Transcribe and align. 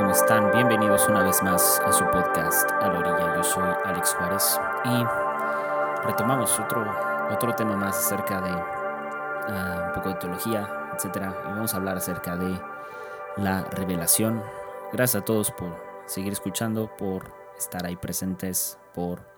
¿cómo 0.00 0.12
están? 0.12 0.50
Bienvenidos 0.50 1.06
una 1.10 1.22
vez 1.22 1.42
más 1.42 1.78
a 1.84 1.92
su 1.92 2.04
podcast 2.04 2.70
A 2.70 2.88
la 2.88 3.00
orilla. 3.00 3.36
Yo 3.36 3.44
soy 3.44 3.70
Alex 3.84 4.14
Juárez 4.14 4.58
y 4.86 6.06
retomamos 6.06 6.58
otro, 6.58 6.90
otro 7.30 7.54
tema 7.54 7.76
más 7.76 7.98
acerca 7.98 8.40
de 8.40 8.50
ah, 8.50 9.88
un 9.88 9.94
poco 9.94 10.08
de 10.08 10.14
teología, 10.14 10.66
etc. 10.94 11.16
Y 11.16 11.48
vamos 11.48 11.74
a 11.74 11.76
hablar 11.76 11.98
acerca 11.98 12.34
de 12.34 12.58
la 13.36 13.64
revelación. 13.64 14.42
Gracias 14.90 15.20
a 15.20 15.24
todos 15.26 15.50
por 15.50 15.76
seguir 16.06 16.32
escuchando, 16.32 16.90
por 16.96 17.34
estar 17.58 17.84
ahí 17.84 17.96
presentes, 17.96 18.78
por, 18.94 19.28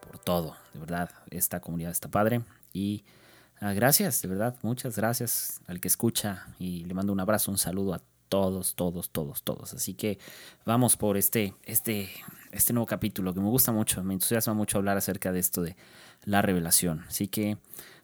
por 0.00 0.20
todo. 0.20 0.54
De 0.74 0.78
verdad, 0.78 1.10
esta 1.30 1.58
comunidad 1.58 1.90
está 1.90 2.08
padre 2.08 2.42
y 2.72 3.04
ah, 3.60 3.72
gracias, 3.72 4.22
de 4.22 4.28
verdad, 4.28 4.54
muchas 4.62 4.96
gracias 4.96 5.60
al 5.66 5.80
que 5.80 5.88
escucha 5.88 6.46
y 6.60 6.84
le 6.84 6.94
mando 6.94 7.12
un 7.12 7.18
abrazo, 7.18 7.50
un 7.50 7.58
saludo 7.58 7.94
a 7.94 8.00
todos, 8.28 8.74
todos, 8.74 9.10
todos, 9.10 9.42
todos. 9.42 9.74
Así 9.74 9.94
que 9.94 10.18
vamos 10.64 10.96
por 10.96 11.16
este, 11.16 11.54
este, 11.64 12.10
este 12.52 12.72
nuevo 12.72 12.86
capítulo 12.86 13.34
que 13.34 13.40
me 13.40 13.48
gusta 13.48 13.72
mucho, 13.72 14.02
me 14.04 14.14
entusiasma 14.14 14.54
mucho 14.54 14.78
hablar 14.78 14.96
acerca 14.96 15.32
de 15.32 15.40
esto 15.40 15.62
de 15.62 15.76
la 16.24 16.42
revelación. 16.42 17.04
Así 17.08 17.28
que 17.28 17.58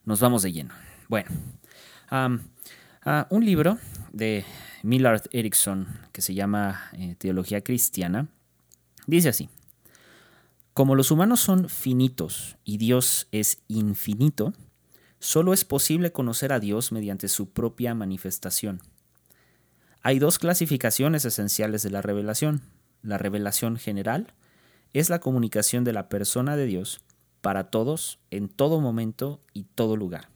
nos 0.05 0.21
vamos 0.21 0.43
de 0.43 0.53
lleno. 0.53 0.75
Bueno, 1.09 1.31
un 3.31 3.45
libro 3.45 3.79
de 4.13 4.45
Millard 4.83 5.23
Erickson 5.33 5.87
que 6.13 6.23
se 6.23 6.35
llama 6.35 6.89
eh, 6.93 7.17
Teología 7.19 7.63
Cristiana 7.63 8.29
dice 9.07 9.29
así. 9.29 9.49
Como 10.73 10.97
los 10.97 11.11
humanos 11.11 11.41
son 11.41 11.69
finitos 11.69 12.57
y 12.65 12.79
Dios 12.79 13.29
es 13.31 13.63
infinito, 13.69 14.53
solo 15.21 15.53
es 15.53 15.65
posible 15.65 16.11
conocer 16.11 16.53
a 16.53 16.59
Dios 16.59 16.91
mediante 16.91 17.29
su 17.29 17.51
propia 17.51 17.95
manifestación. 17.95 18.81
Hay 20.07 20.19
dos 20.19 20.39
clasificaciones 20.39 21.25
esenciales 21.25 21.83
de 21.83 21.89
la 21.89 22.03
revelación. 22.03 22.61
La 23.01 23.17
revelación 23.17 23.79
general 23.79 24.35
es 24.93 25.09
la 25.09 25.19
comunicación 25.19 25.83
de 25.83 25.95
la 25.95 26.11
persona 26.11 26.59
de 26.59 26.67
Dios 26.67 27.01
para 27.41 27.71
todos, 27.71 28.19
en 28.31 28.51
todo 28.51 28.83
momento 28.83 29.41
y 29.55 29.65
todo 29.65 29.97
lugar. 29.97 30.29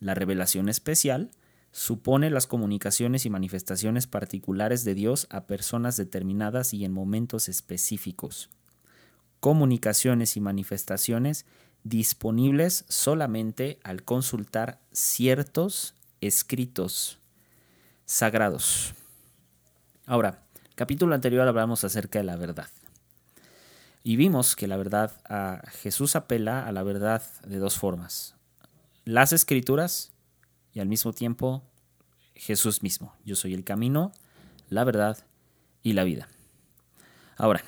La 0.00 0.14
revelación 0.14 0.68
especial 0.68 1.30
supone 1.70 2.28
las 2.28 2.48
comunicaciones 2.48 3.24
y 3.24 3.30
manifestaciones 3.30 4.08
particulares 4.08 4.82
de 4.82 4.96
Dios 4.96 5.28
a 5.30 5.46
personas 5.46 5.96
determinadas 5.96 6.74
y 6.74 6.84
en 6.84 6.92
momentos 6.92 7.48
específicos. 7.48 8.50
Comunicaciones 9.38 10.36
y 10.36 10.40
manifestaciones 10.40 11.46
disponibles 11.84 12.84
solamente 12.88 13.78
al 13.84 14.02
consultar 14.02 14.80
ciertos 14.90 15.94
escritos 16.20 17.17
sagrados. 18.08 18.94
Ahora, 20.06 20.42
capítulo 20.76 21.14
anterior 21.14 21.46
hablamos 21.46 21.84
acerca 21.84 22.18
de 22.18 22.24
la 22.24 22.36
verdad. 22.36 22.68
Y 24.02 24.16
vimos 24.16 24.56
que 24.56 24.66
la 24.66 24.78
verdad, 24.78 25.12
a 25.28 25.60
Jesús 25.82 26.16
apela 26.16 26.66
a 26.66 26.72
la 26.72 26.82
verdad 26.82 27.22
de 27.44 27.58
dos 27.58 27.76
formas. 27.76 28.34
Las 29.04 29.34
escrituras 29.34 30.14
y 30.72 30.80
al 30.80 30.88
mismo 30.88 31.12
tiempo 31.12 31.62
Jesús 32.34 32.82
mismo. 32.82 33.14
Yo 33.26 33.36
soy 33.36 33.52
el 33.52 33.62
camino, 33.62 34.12
la 34.70 34.84
verdad 34.84 35.18
y 35.82 35.92
la 35.92 36.04
vida. 36.04 36.28
Ahora, 37.36 37.62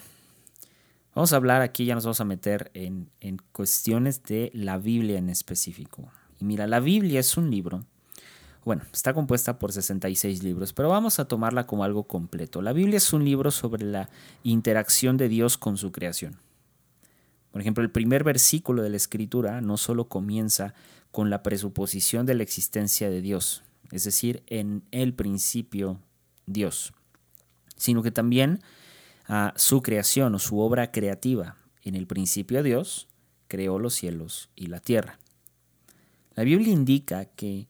vamos 1.15 1.35
a 1.35 1.37
hablar 1.37 1.61
aquí, 1.61 1.85
ya 1.85 1.95
nos 1.95 2.05
vamos 2.05 2.23
a 2.23 2.25
meter 2.25 2.71
en, 2.73 3.11
en 3.21 3.37
cuestiones 3.53 4.23
de 4.23 4.51
la 4.55 4.79
Biblia 4.79 5.19
en 5.19 5.29
específico. 5.29 6.11
Y 6.39 6.47
mira, 6.47 6.67
la 6.67 6.81
Biblia 6.81 7.21
es 7.21 7.37
un 7.37 7.51
libro 7.51 7.85
bueno, 8.65 8.83
está 8.93 9.15
compuesta 9.15 9.59
por 9.59 9.73
66 9.73 10.43
libros, 10.43 10.73
pero 10.73 10.89
vamos 10.89 11.19
a 11.19 11.27
tomarla 11.27 11.67
como 11.67 11.85
algo 11.85 12.05
completo. 12.05 12.61
La 12.61 12.73
Biblia 12.73 12.99
es 12.99 13.13
un 13.13 13.25
libro 13.25 13.51
sobre 13.51 13.85
la 13.85 14.11
interacción 14.43 15.17
de 15.17 15.29
Dios 15.29 15.57
con 15.57 15.77
su 15.77 15.93
creación. 15.93 16.37
Por 17.51 17.61
ejemplo, 17.61 17.83
el 17.83 17.91
primer 17.91 18.23
versículo 18.23 18.83
de 18.83 18.91
la 18.91 18.97
Escritura 18.97 19.61
no 19.61 19.77
solo 19.77 20.09
comienza 20.09 20.75
con 21.11 21.31
la 21.31 21.43
presuposición 21.43 22.27
de 22.27 22.35
la 22.35 22.43
existencia 22.43 23.11
de 23.11 23.21
Dios, 23.21 23.63
es 23.91 24.05
decir, 24.05 24.43
en 24.47 24.85
el 24.93 25.15
principio 25.15 26.01
Dios, 26.47 26.93
sino 27.77 28.03
que 28.03 28.13
también 28.13 28.61
a 29.27 29.53
su 29.57 29.83
creación 29.83 30.35
o 30.35 30.39
su 30.39 30.61
obra 30.61 30.93
creativa. 30.93 31.57
En 31.83 31.95
el 31.95 32.07
principio 32.07 32.63
Dios 32.63 33.09
creó 33.49 33.79
los 33.79 33.95
cielos 33.95 34.51
y 34.55 34.67
la 34.67 34.81
tierra. 34.81 35.19
La 36.35 36.45
Biblia 36.45 36.73
indica 36.73 37.25
que 37.25 37.69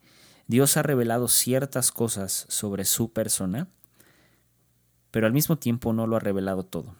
Dios 0.50 0.76
ha 0.76 0.82
revelado 0.82 1.28
ciertas 1.28 1.92
cosas 1.92 2.44
sobre 2.48 2.84
su 2.84 3.12
persona, 3.12 3.68
pero 5.12 5.28
al 5.28 5.32
mismo 5.32 5.58
tiempo 5.58 5.92
no 5.92 6.08
lo 6.08 6.16
ha 6.16 6.18
revelado 6.18 6.64
todo. 6.64 6.96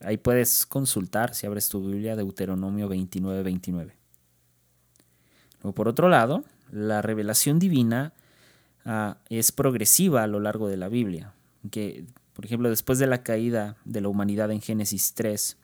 Ahí 0.00 0.16
puedes 0.16 0.64
consultar, 0.64 1.34
si 1.34 1.46
abres 1.46 1.68
tu 1.68 1.86
Biblia, 1.86 2.16
Deuteronomio 2.16 2.88
29, 2.88 3.42
29. 3.42 3.94
Luego, 5.62 5.74
por 5.74 5.86
otro 5.86 6.08
lado, 6.08 6.44
la 6.72 7.02
revelación 7.02 7.58
divina 7.58 8.14
ah, 8.86 9.18
es 9.28 9.52
progresiva 9.52 10.22
a 10.22 10.26
lo 10.26 10.40
largo 10.40 10.66
de 10.66 10.78
la 10.78 10.88
Biblia. 10.88 11.34
Que, 11.70 12.06
por 12.32 12.46
ejemplo, 12.46 12.70
después 12.70 12.98
de 12.98 13.06
la 13.06 13.22
caída 13.22 13.76
de 13.84 14.00
la 14.00 14.08
humanidad 14.08 14.50
en 14.50 14.62
Génesis 14.62 15.12
3, 15.12 15.58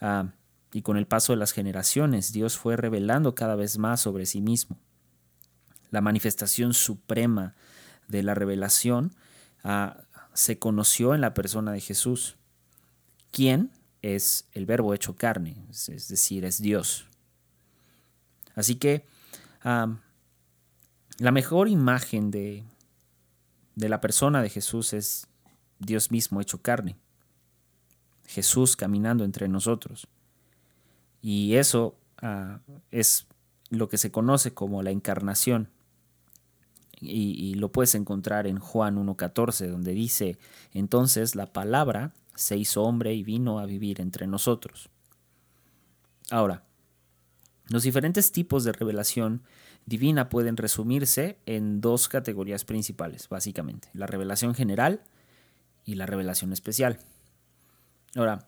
ah, 0.00 0.28
y 0.72 0.80
con 0.80 0.96
el 0.96 1.06
paso 1.06 1.34
de 1.34 1.38
las 1.38 1.52
generaciones, 1.52 2.32
Dios 2.32 2.56
fue 2.56 2.78
revelando 2.78 3.34
cada 3.34 3.56
vez 3.56 3.76
más 3.76 4.00
sobre 4.00 4.24
sí 4.24 4.40
mismo 4.40 4.78
la 5.94 6.00
manifestación 6.00 6.74
suprema 6.74 7.54
de 8.08 8.24
la 8.24 8.34
revelación, 8.34 9.14
ah, 9.62 10.02
se 10.32 10.58
conoció 10.58 11.14
en 11.14 11.20
la 11.20 11.34
persona 11.34 11.70
de 11.70 11.80
Jesús, 11.80 12.36
quien 13.30 13.70
es 14.02 14.48
el 14.52 14.66
verbo 14.66 14.92
hecho 14.92 15.14
carne, 15.14 15.56
es 15.70 16.08
decir, 16.08 16.44
es 16.44 16.60
Dios. 16.60 17.06
Así 18.56 18.74
que 18.74 19.06
la 19.62 21.30
mejor 21.32 21.68
imagen 21.68 22.32
de, 22.32 22.64
de 23.76 23.88
la 23.88 24.00
persona 24.00 24.42
de 24.42 24.50
Jesús 24.50 24.92
es 24.92 25.28
Dios 25.78 26.10
mismo 26.10 26.40
hecho 26.40 26.60
carne, 26.60 26.96
Jesús 28.26 28.74
caminando 28.74 29.24
entre 29.24 29.46
nosotros. 29.46 30.08
Y 31.22 31.54
eso 31.54 31.96
ah, 32.20 32.58
es 32.90 33.28
lo 33.70 33.88
que 33.88 33.96
se 33.96 34.10
conoce 34.10 34.52
como 34.52 34.82
la 34.82 34.90
encarnación 34.90 35.70
y, 37.00 37.54
lo 37.54 37.72
puedes 37.72 37.94
encontrar 37.94 38.46
en 38.46 38.58
Juan 38.58 38.96
1.14, 38.96 39.68
donde 39.68 39.92
dice, 39.92 40.38
entonces 40.72 41.34
la 41.34 41.52
palabra 41.52 42.12
se 42.34 42.56
hizo 42.56 42.82
hombre 42.82 43.14
y 43.14 43.22
vino 43.22 43.58
a 43.58 43.66
vivir 43.66 44.00
entre 44.00 44.26
nosotros. 44.26 44.90
Ahora, 46.30 46.64
los 47.68 47.82
diferentes 47.82 48.32
tipos 48.32 48.64
de 48.64 48.72
revelación 48.72 49.42
divina 49.86 50.28
pueden 50.28 50.56
resumirse 50.56 51.38
en 51.46 51.80
dos 51.80 52.08
categorías 52.08 52.64
principales, 52.64 53.28
básicamente, 53.28 53.88
la 53.92 54.06
revelación 54.06 54.54
general 54.54 55.02
y 55.84 55.94
la 55.94 56.06
revelación 56.06 56.52
especial. 56.52 56.98
Ahora, 58.16 58.46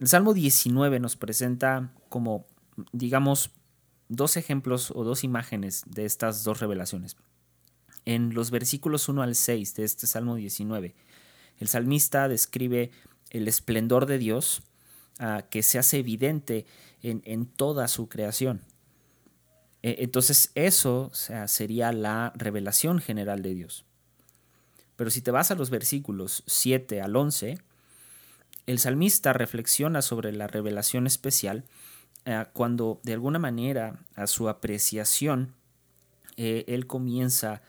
el 0.00 0.08
Salmo 0.08 0.34
19 0.34 1.00
nos 1.00 1.16
presenta 1.16 1.92
como, 2.08 2.46
digamos, 2.92 3.50
dos 4.08 4.36
ejemplos 4.36 4.92
o 4.94 5.04
dos 5.04 5.24
imágenes 5.24 5.84
de 5.86 6.04
estas 6.04 6.44
dos 6.44 6.60
revelaciones 6.60 7.16
en 8.04 8.34
los 8.34 8.50
versículos 8.50 9.08
1 9.08 9.22
al 9.22 9.34
6 9.34 9.74
de 9.74 9.84
este 9.84 10.06
Salmo 10.06 10.36
19. 10.36 10.94
El 11.58 11.68
salmista 11.68 12.28
describe 12.28 12.90
el 13.30 13.48
esplendor 13.48 14.06
de 14.06 14.18
Dios 14.18 14.62
ah, 15.18 15.44
que 15.50 15.62
se 15.62 15.78
hace 15.78 15.98
evidente 15.98 16.66
en, 17.02 17.46
toda 17.46 17.88
su 17.88 18.08
creación. 18.08 18.62
E, 19.82 19.96
entonces 20.00 20.50
eso 20.54 21.10
sería 21.46 21.92
la 21.92 22.32
revelación 22.36 22.98
general 22.98 23.42
de 23.42 23.54
Dios. 23.54 23.84
Pero 24.96 25.10
si 25.10 25.20
te 25.20 25.30
vas 25.30 25.50
a 25.50 25.54
los 25.54 25.70
versículos 25.70 26.44
7 26.46 27.00
al 27.00 27.16
11, 27.16 27.58
el 28.66 28.78
salmista 28.78 29.32
reflexiona 29.32 30.02
sobre 30.02 30.32
la 30.32 30.46
revelación 30.46 31.06
especial 31.06 31.64
ah, 32.26 32.50
cuando 32.52 33.00
de 33.02 33.14
alguna 33.14 33.38
manera 33.38 34.00
a 34.14 34.26
su 34.26 34.48
apreciación 34.48 35.54
eh, 36.36 36.64
él 36.68 36.86
comienza 36.86 37.62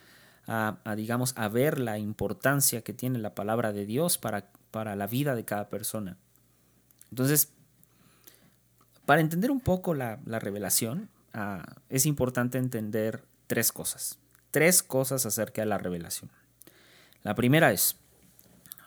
a, 0.47 0.77
digamos, 0.95 1.33
a 1.37 1.47
ver 1.47 1.79
la 1.79 1.97
importancia 1.97 2.81
que 2.81 2.93
tiene 2.93 3.19
la 3.19 3.33
palabra 3.33 3.71
de 3.71 3.85
Dios 3.85 4.17
para, 4.17 4.49
para 4.71 4.95
la 4.95 5.07
vida 5.07 5.35
de 5.35 5.45
cada 5.45 5.69
persona. 5.69 6.17
Entonces, 7.09 7.53
para 9.05 9.21
entender 9.21 9.51
un 9.51 9.59
poco 9.59 9.93
la, 9.93 10.17
revelación, 10.25 11.09
ah, 11.33 11.63
es 11.89 12.05
importante 12.05 12.57
entender 12.57 13.23
tres 13.47 13.71
cosas. 13.71 14.19
Tres 14.51 14.83
cosas 14.83 15.25
acerca 15.25 15.61
de 15.61 15.67
la 15.67 15.77
revelación. 15.77 16.31
La 17.21 17.35
primera 17.35 17.71
es, 17.71 17.95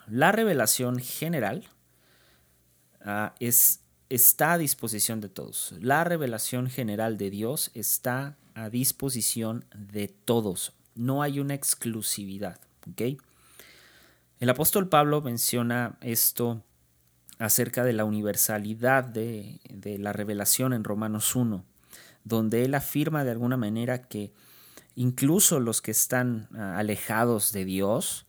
la 0.08 0.32
revelación 0.32 0.98
general 0.98 1.64
ah, 3.02 3.34
es, 3.40 3.80
está 4.08 4.52
a 4.52 4.58
disposición 4.58 5.20
de 5.20 5.28
todos. 5.28 5.74
La 5.80 6.04
revelación 6.04 6.68
general 6.68 7.16
de 7.16 7.30
Dios 7.30 7.70
está 7.74 8.36
a 8.54 8.70
disposición 8.70 9.64
de 9.74 10.08
todos 10.08 10.75
no 10.96 11.22
hay 11.22 11.38
una 11.40 11.54
exclusividad. 11.54 12.60
El 14.38 14.50
apóstol 14.50 14.88
Pablo 14.88 15.22
menciona 15.22 15.96
esto 16.00 16.62
acerca 17.38 17.84
de 17.84 17.92
la 17.92 18.04
universalidad 18.04 19.04
de, 19.04 19.60
la 19.98 20.12
revelación 20.12 20.72
en 20.72 20.84
Romanos 20.84 21.36
1, 21.36 21.64
donde 22.24 22.64
él 22.64 22.74
afirma 22.74 23.24
de 23.24 23.30
alguna 23.30 23.56
manera 23.56 24.02
que 24.02 24.32
incluso 24.94 25.60
los 25.60 25.82
que 25.82 25.90
están 25.90 26.48
ah, 26.54 26.78
alejados 26.78 27.52
de 27.52 27.64
Dios 27.64 28.26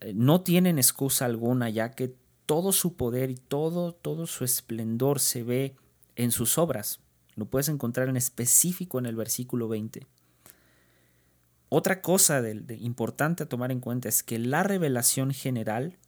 eh, 0.00 0.12
no 0.14 0.40
tienen 0.40 0.78
excusa 0.78 1.24
alguna, 1.24 1.70
ya 1.70 1.92
que 1.92 2.14
todo 2.46 2.72
su 2.72 2.96
poder 2.96 3.30
y 3.30 3.36
todo, 3.36 3.92
todo 3.92 4.26
su 4.26 4.44
esplendor 4.44 5.20
se 5.20 5.42
ve 5.42 5.76
en 6.16 6.32
sus 6.32 6.58
obras. 6.58 7.00
Lo 7.34 7.46
puedes 7.46 7.68
encontrar 7.68 8.08
en 8.08 8.16
específico 8.16 8.98
en 8.98 9.06
el 9.06 9.14
versículo 9.14 9.68
20. 9.68 10.06
Otra 11.68 12.00
cosa 12.00 12.42
importante 12.78 13.42
a 13.42 13.48
tomar 13.48 13.72
en 13.72 13.80
cuenta 13.80 14.08
es 14.08 14.22
que 14.22 14.38
la 14.38 14.62
revelación 14.62 15.32
general 15.32 15.98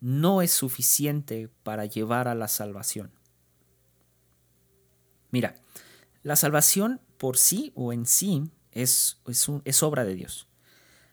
no 0.00 0.42
es 0.42 0.52
suficiente 0.52 1.50
para 1.62 1.84
llevar 1.84 2.28
a 2.28 2.34
la 2.34 2.48
salvación. 2.48 3.12
Mira, 5.30 5.54
la 6.22 6.36
salvación 6.36 7.00
por 7.18 7.36
sí 7.36 7.72
o 7.74 7.92
en 7.92 8.06
sí 8.06 8.50
es, 8.72 9.20
es, 9.26 9.82
obra 9.82 10.04
de 10.04 10.14
Dios. 10.14 10.48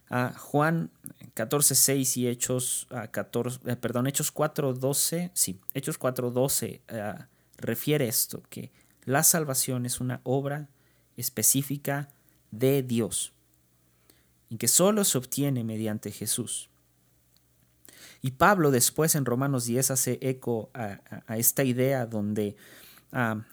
A 0.09 0.33
Juan 0.33 0.91
14, 1.33 1.75
6 1.75 2.17
y 2.17 2.27
Hechos, 2.27 2.87
14, 3.11 3.59
eh, 3.65 3.75
perdón, 3.75 4.07
Hechos 4.07 4.31
4, 4.31 4.73
12, 4.73 5.31
sí, 5.33 5.59
Hechos 5.73 5.97
4, 5.97 6.31
12 6.31 6.81
eh, 6.87 7.13
refiere 7.57 8.07
esto, 8.07 8.41
que 8.49 8.71
la 9.03 9.23
salvación 9.23 9.85
es 9.85 9.99
una 9.99 10.21
obra 10.23 10.69
específica 11.15 12.09
de 12.49 12.81
Dios 12.81 13.33
y 14.49 14.57
que 14.57 14.67
solo 14.67 15.03
se 15.03 15.17
obtiene 15.17 15.63
mediante 15.63 16.11
Jesús. 16.11 16.69
Y 18.21 18.31
Pablo 18.31 18.71
después 18.71 19.15
en 19.15 19.25
Romanos 19.25 19.65
10 19.65 19.91
hace 19.91 20.19
eco 20.21 20.69
a, 20.73 20.99
esta 21.37 21.63
idea 21.63 22.05
donde 22.05 22.55
ah, 23.11 23.43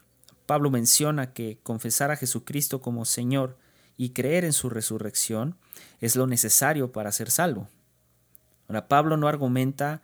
Pablo 0.47 0.71
menciona 0.71 1.33
que 1.33 1.59
confesar 1.63 2.11
a 2.11 2.17
Jesucristo 2.17 2.81
como 2.81 3.05
Señor 3.05 3.57
y 3.97 4.11
creer 4.11 4.45
en 4.45 4.53
su 4.53 4.69
resurrección 4.69 5.57
es 6.01 6.17
lo 6.17 6.27
necesario 6.27 6.93
para 6.93 7.13
ser 7.13 7.31
salvo. 7.31 7.69
Ahora, 8.69 8.89
Pablo 8.89 9.17
no 9.17 9.29
argumenta 9.29 10.03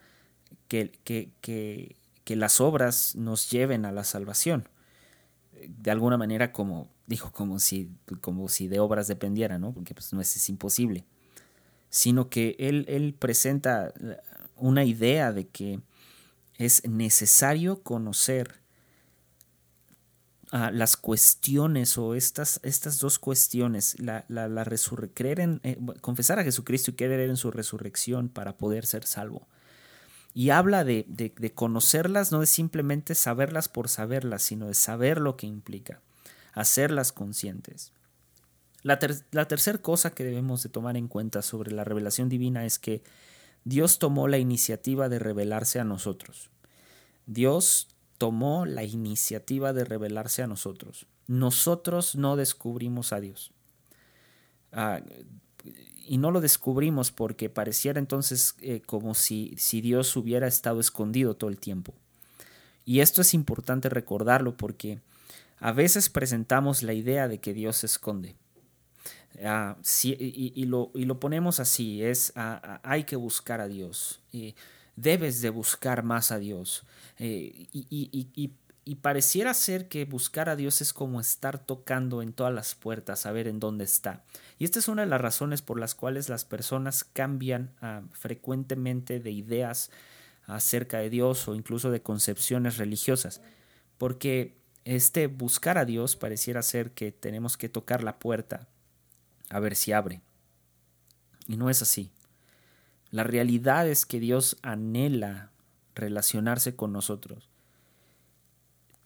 que, 0.68 0.92
que, 1.04 1.30
que, 1.40 1.96
que 2.24 2.36
las 2.36 2.60
obras 2.60 3.16
nos 3.16 3.50
lleven 3.50 3.84
a 3.84 3.92
la 3.92 4.04
salvación. 4.04 4.68
De 5.69 5.91
alguna 5.91 6.17
manera 6.17 6.53
como, 6.53 6.91
dijo, 7.06 7.32
como 7.32 7.59
si, 7.59 7.91
como 8.20 8.49
si 8.49 8.69
de 8.69 8.81
obras 8.81 9.09
dependiera, 9.09 9.59
¿no? 9.59 9.73
Porque 9.73 9.94
pues, 9.94 10.12
no 10.12 10.20
es, 10.20 10.49
imposible. 10.49 11.05
Sino 11.91 12.29
que 12.29 12.56
él, 12.59 12.85
él 12.88 13.14
presenta 13.19 13.93
una 14.56 14.85
idea 14.85 15.32
de 15.32 15.49
que 15.49 15.81
es 16.56 16.87
necesario 16.88 17.82
conocer 17.82 18.61
ah, 20.53 20.70
las 20.70 20.97
cuestiones 20.97 21.99
o 21.99 22.14
estas, 22.14 22.61
estas 22.62 22.99
dos 22.99 23.19
cuestiones, 23.19 23.99
la, 23.99 24.25
la, 24.29 24.64
creer 25.14 25.41
en, 25.41 25.61
eh, 25.64 25.79
confesar 26.00 26.38
a 26.38 26.44
Jesucristo 26.44 26.93
y 26.93 26.94
creer 26.94 27.29
en 27.29 27.37
su 27.37 27.50
resurrección 27.50 28.29
para 28.29 28.56
poder 28.56 28.87
ser 28.87 29.05
salvo. 29.05 29.47
Y 30.34 30.50
habla 30.50 30.84
de, 30.84 31.52
conocerlas, 31.55 32.32
no 32.32 32.40
de 32.40 32.46
simplemente 32.46 33.14
saberlas 33.14 33.69
por 33.69 33.88
saberlas, 33.88 34.43
sino 34.43 34.67
de 34.69 34.75
saber 34.75 35.20
lo 35.20 35.37
que 35.37 35.46
implica, 35.46 36.00
hacerlas 36.52 37.12
conscientes. 37.12 37.93
La, 38.82 38.99
la 39.31 39.46
tercera 39.46 39.79
cosa 39.79 40.11
que 40.11 40.25
debemos 40.25 40.62
de 40.62 40.69
tomar 40.69 40.96
en 40.96 41.08
cuenta 41.08 41.43
sobre 41.43 41.70
la 41.70 41.84
revelación 41.84 42.29
divina 42.29 42.64
es 42.64 42.79
que 42.79 43.02
Dios 43.64 43.99
tomó 43.99 44.26
la 44.26 44.38
iniciativa 44.38 45.08
de 45.08 45.19
revelarse 45.19 45.79
a 45.79 45.84
nosotros. 45.84 46.50
Dios 47.26 47.88
tomó 48.19 48.67
la 48.67 48.85
iniciativa 48.85 49.73
de 49.73 49.85
revelarse 49.85 50.43
a 50.43 50.46
nosotros. 50.46 51.06
Nosotros 51.26 52.17
no 52.17 52.37
descubrimos 52.37 53.12
a 53.12 53.20
Dios. 53.20 53.52
Ah, 54.73 55.00
y 56.06 56.19
no 56.19 56.31
lo 56.31 56.40
descubrimos 56.40 57.10
porque 57.12 57.49
pareciera 57.50 57.99
entonces 57.99 58.54
eh, 58.60 58.82
como 58.84 59.14
si, 59.14 59.54
si 59.58 59.81
Dios 59.81 60.16
hubiera 60.16 60.46
estado 60.46 60.81
escondido 60.81 61.34
todo 61.34 61.50
el 61.50 61.58
tiempo. 61.58 61.94
Y 62.84 63.00
esto 63.00 63.20
es 63.20 63.34
importante 63.34 63.88
recordarlo 63.88 64.56
porque 64.56 65.00
a 65.58 65.72
veces 65.72 66.10
presentamos 66.10 66.82
la 66.82 66.93
idea 66.93 67.28
de 67.28 67.38
que 67.38 67.54
Dios 67.54 67.76
se 67.76 67.87
esconde. 67.87 68.37
Ah, 69.44 69.76
y, 70.02 70.66
lo, 70.66 70.90
ponemos 71.20 71.58
así, 71.58 72.02
es 72.02 72.32
ah, 72.37 72.60
ah, 72.62 72.81
hay 72.82 73.04
que 73.04 73.16
buscar 73.16 73.60
a 73.60 73.69
Dios, 73.69 74.20
debes 74.94 75.40
de 75.40 75.50
buscar 75.50 76.02
más 76.02 76.32
a 76.32 76.38
Dios. 76.38 76.84
Eh, 77.19 77.69
y, 77.72 78.52
pareciera 78.96 79.55
ser 79.55 79.88
que 79.88 80.05
buscar 80.05 80.49
a 80.49 80.56
Dios 80.56 80.81
es 80.81 80.93
como 80.93 81.20
estar 81.20 81.58
tocando 81.58 82.20
en 82.20 82.32
todas 82.32 82.52
las 82.52 82.75
puertas, 82.75 83.26
a 83.26 83.32
ver 83.32 83.46
en 83.46 83.61
dónde 83.61 83.84
está. 83.84 84.25
Y 84.58 84.64
esta 84.64 84.79
es 84.81 84.88
una 84.88 85.02
de 85.02 85.08
las 85.08 85.20
razones 85.20 85.62
por 85.62 85.79
las 85.79 85.94
cuales 85.94 86.29
las 86.29 86.44
personas 86.44 87.05
cambian 87.05 87.70
frecuentemente 88.12 89.20
de 89.20 89.31
ideas 89.31 89.90
acerca 90.46 90.99
de 90.99 91.11
Dios 91.11 91.46
o 91.46 91.55
incluso 91.55 91.90
de 91.90 92.02
concepciones 92.02 92.76
religiosas, 92.76 93.40
porque 93.99 94.61
este 94.85 95.28
buscar 95.28 95.78
a 95.78 95.85
Dios 95.85 96.17
pareciera 96.17 96.61
ser 96.62 96.90
que 96.90 97.12
tenemos 97.12 97.56
que 97.56 97.69
tocar 97.69 98.02
la 98.02 98.19
puerta 98.19 98.69
a 99.49 99.61
ver 99.61 99.76
si 99.76 99.93
abre. 99.93 100.23
Y 101.46 101.56
no 101.56 101.70
es 101.70 101.82
así. 101.82 102.11
La 103.11 103.23
realidad 103.23 103.87
es 103.88 104.06
que 104.06 104.19
Dios 104.19 104.56
anhela 104.62 105.52
relacionarse 105.94 106.75
con 106.75 106.93
nosotros, 106.93 107.49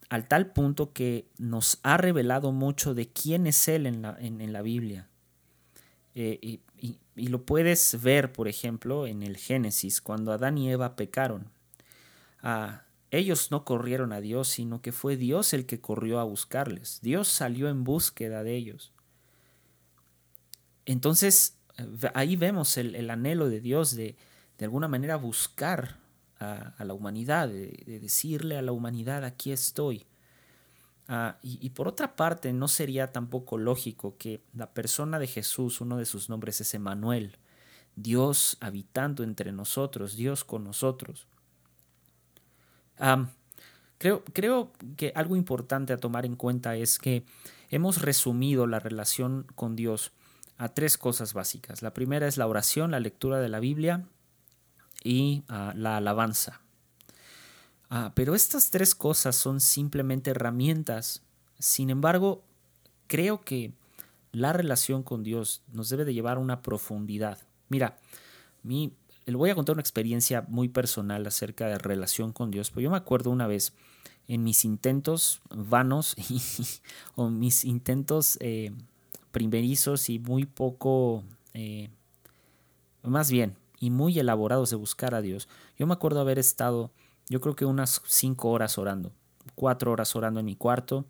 al 0.09 0.29
tal 0.29 0.53
punto 0.53 0.93
que 0.93 1.29
nos 1.39 1.79
ha 1.83 1.97
revelado 1.97 2.53
mucho 2.53 2.95
de 2.95 3.09
quién 3.09 3.47
es 3.47 3.69
Él 3.69 3.87
en 3.87 4.03
la, 4.03 4.17
en, 4.21 4.53
la 4.53 4.63
Biblia. 4.63 5.09
Eh, 6.15 6.39
y, 6.43 6.61
lo 7.17 7.47
puedes 7.47 8.03
ver, 8.03 8.33
por 8.33 8.47
ejemplo, 8.47 9.07
en 9.07 9.23
el 9.23 9.39
Génesis, 9.39 10.03
cuando 10.03 10.33
Adán 10.33 10.59
y 10.59 10.71
Eva 10.71 10.97
pecaron. 10.97 11.51
Ah, 12.43 12.83
ellos 13.11 13.51
no 13.51 13.65
corrieron 13.65 14.13
a 14.13 14.21
Dios, 14.21 14.49
sino 14.49 14.83
que 14.83 14.93
fue 14.93 15.17
Dios 15.17 15.55
el 15.55 15.65
que 15.65 15.81
corrió 15.81 16.21
a 16.21 16.25
buscarles. 16.25 17.01
Dios 17.01 17.29
salió 17.29 17.71
en 17.71 17.85
búsqueda 17.85 18.43
de 18.43 18.55
ellos. 18.55 18.93
Entonces, 20.85 21.59
ahí 22.15 22.37
vemos 22.37 22.77
el, 22.77 23.09
anhelo 23.09 23.49
de 23.49 23.61
Dios 23.61 23.97
de, 23.97 24.17
de 24.59 24.65
alguna 24.67 24.89
manera, 24.89 25.17
buscar 25.17 25.97
a, 26.39 26.85
la 26.85 26.95
humanidad, 26.95 27.49
de, 27.49 27.99
decirle 28.01 28.57
a 28.57 28.63
la 28.63 28.73
humanidad, 28.73 29.25
aquí 29.25 29.53
estoy. 29.53 30.07
Ah, 31.09 31.39
y, 31.43 31.71
por 31.71 31.87
otra 31.87 32.17
parte, 32.17 32.53
no 32.53 32.67
sería 32.67 33.13
tampoco 33.13 33.59
lógico 33.59 34.17
que 34.19 34.43
la 34.55 34.73
persona 34.73 35.19
de 35.19 35.29
Jesús, 35.29 35.81
uno 35.81 35.97
de 35.97 36.05
sus 36.05 36.29
nombres 36.29 36.61
es 36.61 36.75
Emanuel, 36.75 37.39
Dios 37.95 38.59
habitando 38.61 39.23
entre 39.23 39.53
nosotros, 39.53 40.17
Dios 40.17 40.45
con 40.45 40.65
nosotros. 40.65 41.27
creo, 43.99 44.25
creo 44.25 44.73
que 44.97 45.13
algo 45.15 45.37
importante 45.37 45.93
a 45.93 45.99
tomar 45.99 46.27
en 46.27 46.37
cuenta 46.37 46.77
es 46.77 46.99
que 46.99 47.25
hemos 47.71 48.03
resumido 48.03 48.67
la 48.67 48.81
relación 48.81 49.47
con 49.55 49.77
Dios 49.77 50.13
a 50.59 50.71
tres 50.71 50.99
cosas 50.99 51.35
básicas. 51.35 51.83
La 51.83 51.95
primera 51.95 52.27
es 52.27 52.37
la 52.37 52.47
oración, 52.47 52.91
la 52.91 53.01
lectura 53.01 53.39
de 53.39 53.49
la 53.49 53.61
Biblia 53.61 54.07
y 55.07 55.45
ah, 55.49 55.73
la 55.77 55.99
alabanza. 55.99 56.61
Ah, 57.89 58.13
pero 58.15 58.35
estas 58.35 58.71
tres 58.71 58.95
cosas 58.95 59.37
son 59.37 59.61
simplemente 59.61 60.31
herramientas. 60.33 61.23
Sin 61.59 61.91
embargo, 61.91 62.43
creo 63.07 63.45
que 63.45 63.73
la 64.33 64.53
relación 64.53 65.03
con 65.03 65.23
Dios 65.23 65.63
nos 65.73 65.89
debe 65.89 66.05
de 66.05 66.13
llevar 66.13 66.37
a 66.37 66.41
una 66.41 66.61
profundidad. 66.61 67.39
Mira, 67.69 67.99
mi, 68.65 68.93
le 69.25 69.37
voy 69.37 69.51
a 69.51 69.55
contar 69.55 69.75
una 69.75 69.81
experiencia 69.81 70.45
muy 70.49 70.69
personal 70.69 71.25
acerca 71.27 71.69
de 71.69 71.79
relación 71.79 72.33
con 72.33 72.51
Dios. 72.51 72.71
Pues 72.71 72.83
yo 72.83 72.91
me 72.91 72.97
acuerdo 72.97 73.31
una 73.31 73.47
vez 73.47 73.73
en 74.27 74.43
mis 74.43 74.65
intentos 74.65 75.41
vanos 75.55 76.17
o 77.15 77.31
mis 77.31 77.65
intentos 77.65 78.37
eh, 78.41 78.73
primerizos 79.31 80.11
y 80.11 80.19
muy 80.19 80.47
poco, 80.47 81.23
eh, 81.55 81.91
más 83.03 83.31
bien, 83.31 83.57
y 83.79 83.91
muy 83.91 84.19
elaborados 84.19 84.71
de 84.71 84.77
buscar 84.77 85.15
a 85.15 85.23
Dios. 85.23 85.49
Yo 85.79 85.87
me 85.87 85.93
acuerdo 85.93 86.21
haber 86.21 86.39
estado, 86.39 86.91
yo 87.29 87.41
creo 87.41 87.57
que 87.57 87.65
unas 87.65 88.03
cinco 88.07 88.51
horas 88.51 88.79
orando, 88.79 89.13
cuatro 89.55 89.93
horas 89.93 90.15
orando 90.17 90.41
en 90.41 90.47
mi 90.47 90.57
cuarto, 90.57 91.07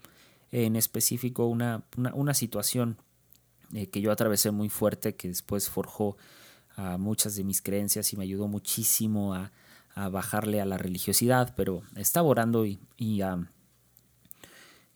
en 0.50 0.76
específico 0.76 1.46
una, 1.46 1.82
una, 2.14 2.34
situación 2.34 2.96
eh, 3.74 3.88
que 3.88 4.00
yo 4.00 4.12
atravesé 4.12 4.50
muy 4.50 4.68
fuerte, 4.68 5.16
que 5.16 5.28
después 5.28 5.68
forjó 5.68 6.16
a 6.76 6.98
muchas 6.98 7.36
de 7.36 7.44
mis 7.44 7.62
creencias 7.62 8.12
y 8.12 8.16
me 8.16 8.24
ayudó 8.24 8.48
muchísimo 8.48 9.34
a, 9.34 9.50
bajarle 10.10 10.60
a 10.60 10.66
la 10.66 10.76
religiosidad, 10.76 11.54
pero 11.56 11.82
estaba 11.94 12.28
orando 12.28 12.66
y 12.66 12.78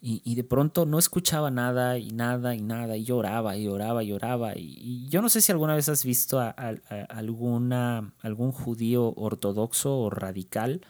Y, 0.03 0.35
de 0.35 0.45
pronto 0.45 0.87
no 0.87 0.99
escuchaba 0.99 1.51
nada 1.51 1.99
y 1.99 2.11
nada 2.11 2.55
y 2.55 2.63
nada 2.63 2.97
y 2.97 3.05
lloraba 3.05 3.59
y 3.59 3.65
lloraba 3.65 4.03
y 4.03 4.07
lloraba. 4.07 4.55
Y, 4.57 5.07
yo 5.11 5.21
no 5.21 5.29
sé 5.29 5.43
si 5.43 5.53
alguna 5.53 5.75
vez 5.75 5.91
has 5.91 6.05
visto 6.05 6.41
a, 6.41 6.55
alguna, 7.11 8.15
algún 8.23 8.51
judío 8.51 9.13
ortodoxo 9.15 9.99
o 9.99 10.09
radical 10.09 10.81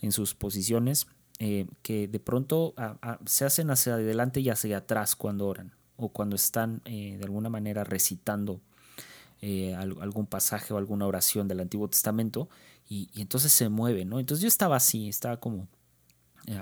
en 0.00 0.10
sus 0.10 0.34
posiciones 0.34 1.06
eh, 1.38 1.66
que 1.82 2.08
de 2.08 2.20
pronto 2.20 2.74
se 3.26 3.44
hacen 3.44 3.70
hacia 3.70 3.94
adelante 3.94 4.40
y 4.40 4.50
hacia 4.50 4.78
atrás 4.78 5.16
cuando 5.16 5.46
oran 5.46 5.72
o 5.96 6.08
cuando 6.08 6.36
están 6.36 6.82
eh, 6.84 7.16
de 7.18 7.24
alguna 7.24 7.48
manera 7.48 7.84
recitando 7.84 8.60
eh, 9.40 9.74
algún 9.74 10.26
pasaje 10.26 10.74
o 10.74 10.78
alguna 10.78 11.06
oración 11.06 11.48
del 11.48 11.60
Antiguo 11.60 11.88
Testamento 11.88 12.48
y, 12.88 13.08
entonces 13.14 13.52
se 13.52 13.68
mueve, 13.68 14.04
¿no? 14.04 14.18
Entonces 14.20 14.42
yo 14.42 14.48
estaba 14.48 14.76
así, 14.76 15.08
estaba 15.08 15.38
como 15.38 15.68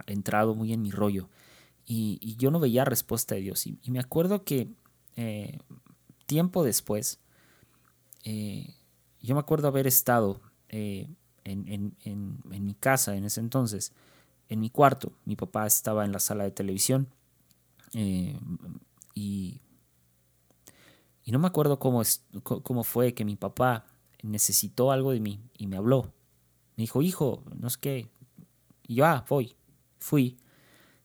entrado 0.06 0.54
muy 0.54 0.74
en 0.74 0.82
mi 0.82 0.90
rollo 0.90 1.30
y, 1.86 2.36
yo 2.36 2.50
no 2.50 2.60
veía 2.60 2.84
respuesta 2.84 3.34
de 3.34 3.42
Dios. 3.42 3.66
Y, 3.66 3.78
me 3.90 4.00
acuerdo 4.00 4.44
que 4.44 4.68
tiempo 6.26 6.64
después, 6.64 7.20
yo 8.24 9.34
me 9.34 9.40
acuerdo 9.40 9.68
haber 9.68 9.86
estado 9.86 10.40
en, 10.68 11.16
en 11.44 12.64
mi 12.64 12.74
casa 12.74 13.16
en 13.16 13.24
ese 13.24 13.40
entonces, 13.40 13.92
en 14.48 14.60
mi 14.60 14.70
cuarto. 14.70 15.12
Mi 15.24 15.36
papá 15.36 15.66
estaba 15.66 16.04
en 16.04 16.12
la 16.12 16.20
sala 16.20 16.44
de 16.44 16.50
televisión 16.50 17.08
eh, 17.94 18.38
y, 19.14 19.60
y, 21.24 21.32
no 21.32 21.38
me 21.38 21.48
acuerdo 21.48 21.78
cómo, 21.78 22.02
es, 22.02 22.24
cómo 22.42 22.84
fue 22.84 23.14
que 23.14 23.24
mi 23.24 23.36
papá 23.36 23.86
necesitó 24.22 24.92
algo 24.92 25.12
de 25.12 25.20
mí 25.20 25.40
y 25.56 25.66
me 25.66 25.76
habló. 25.76 26.12
Me 26.76 26.82
dijo, 26.82 27.02
hijo, 27.02 27.42
no 27.58 27.70
sé 27.70 27.78
qué. 27.80 28.10
Y 28.86 28.96
yo, 28.96 29.06
ah, 29.06 29.24
voy. 29.28 29.56
Fui. 29.98 30.36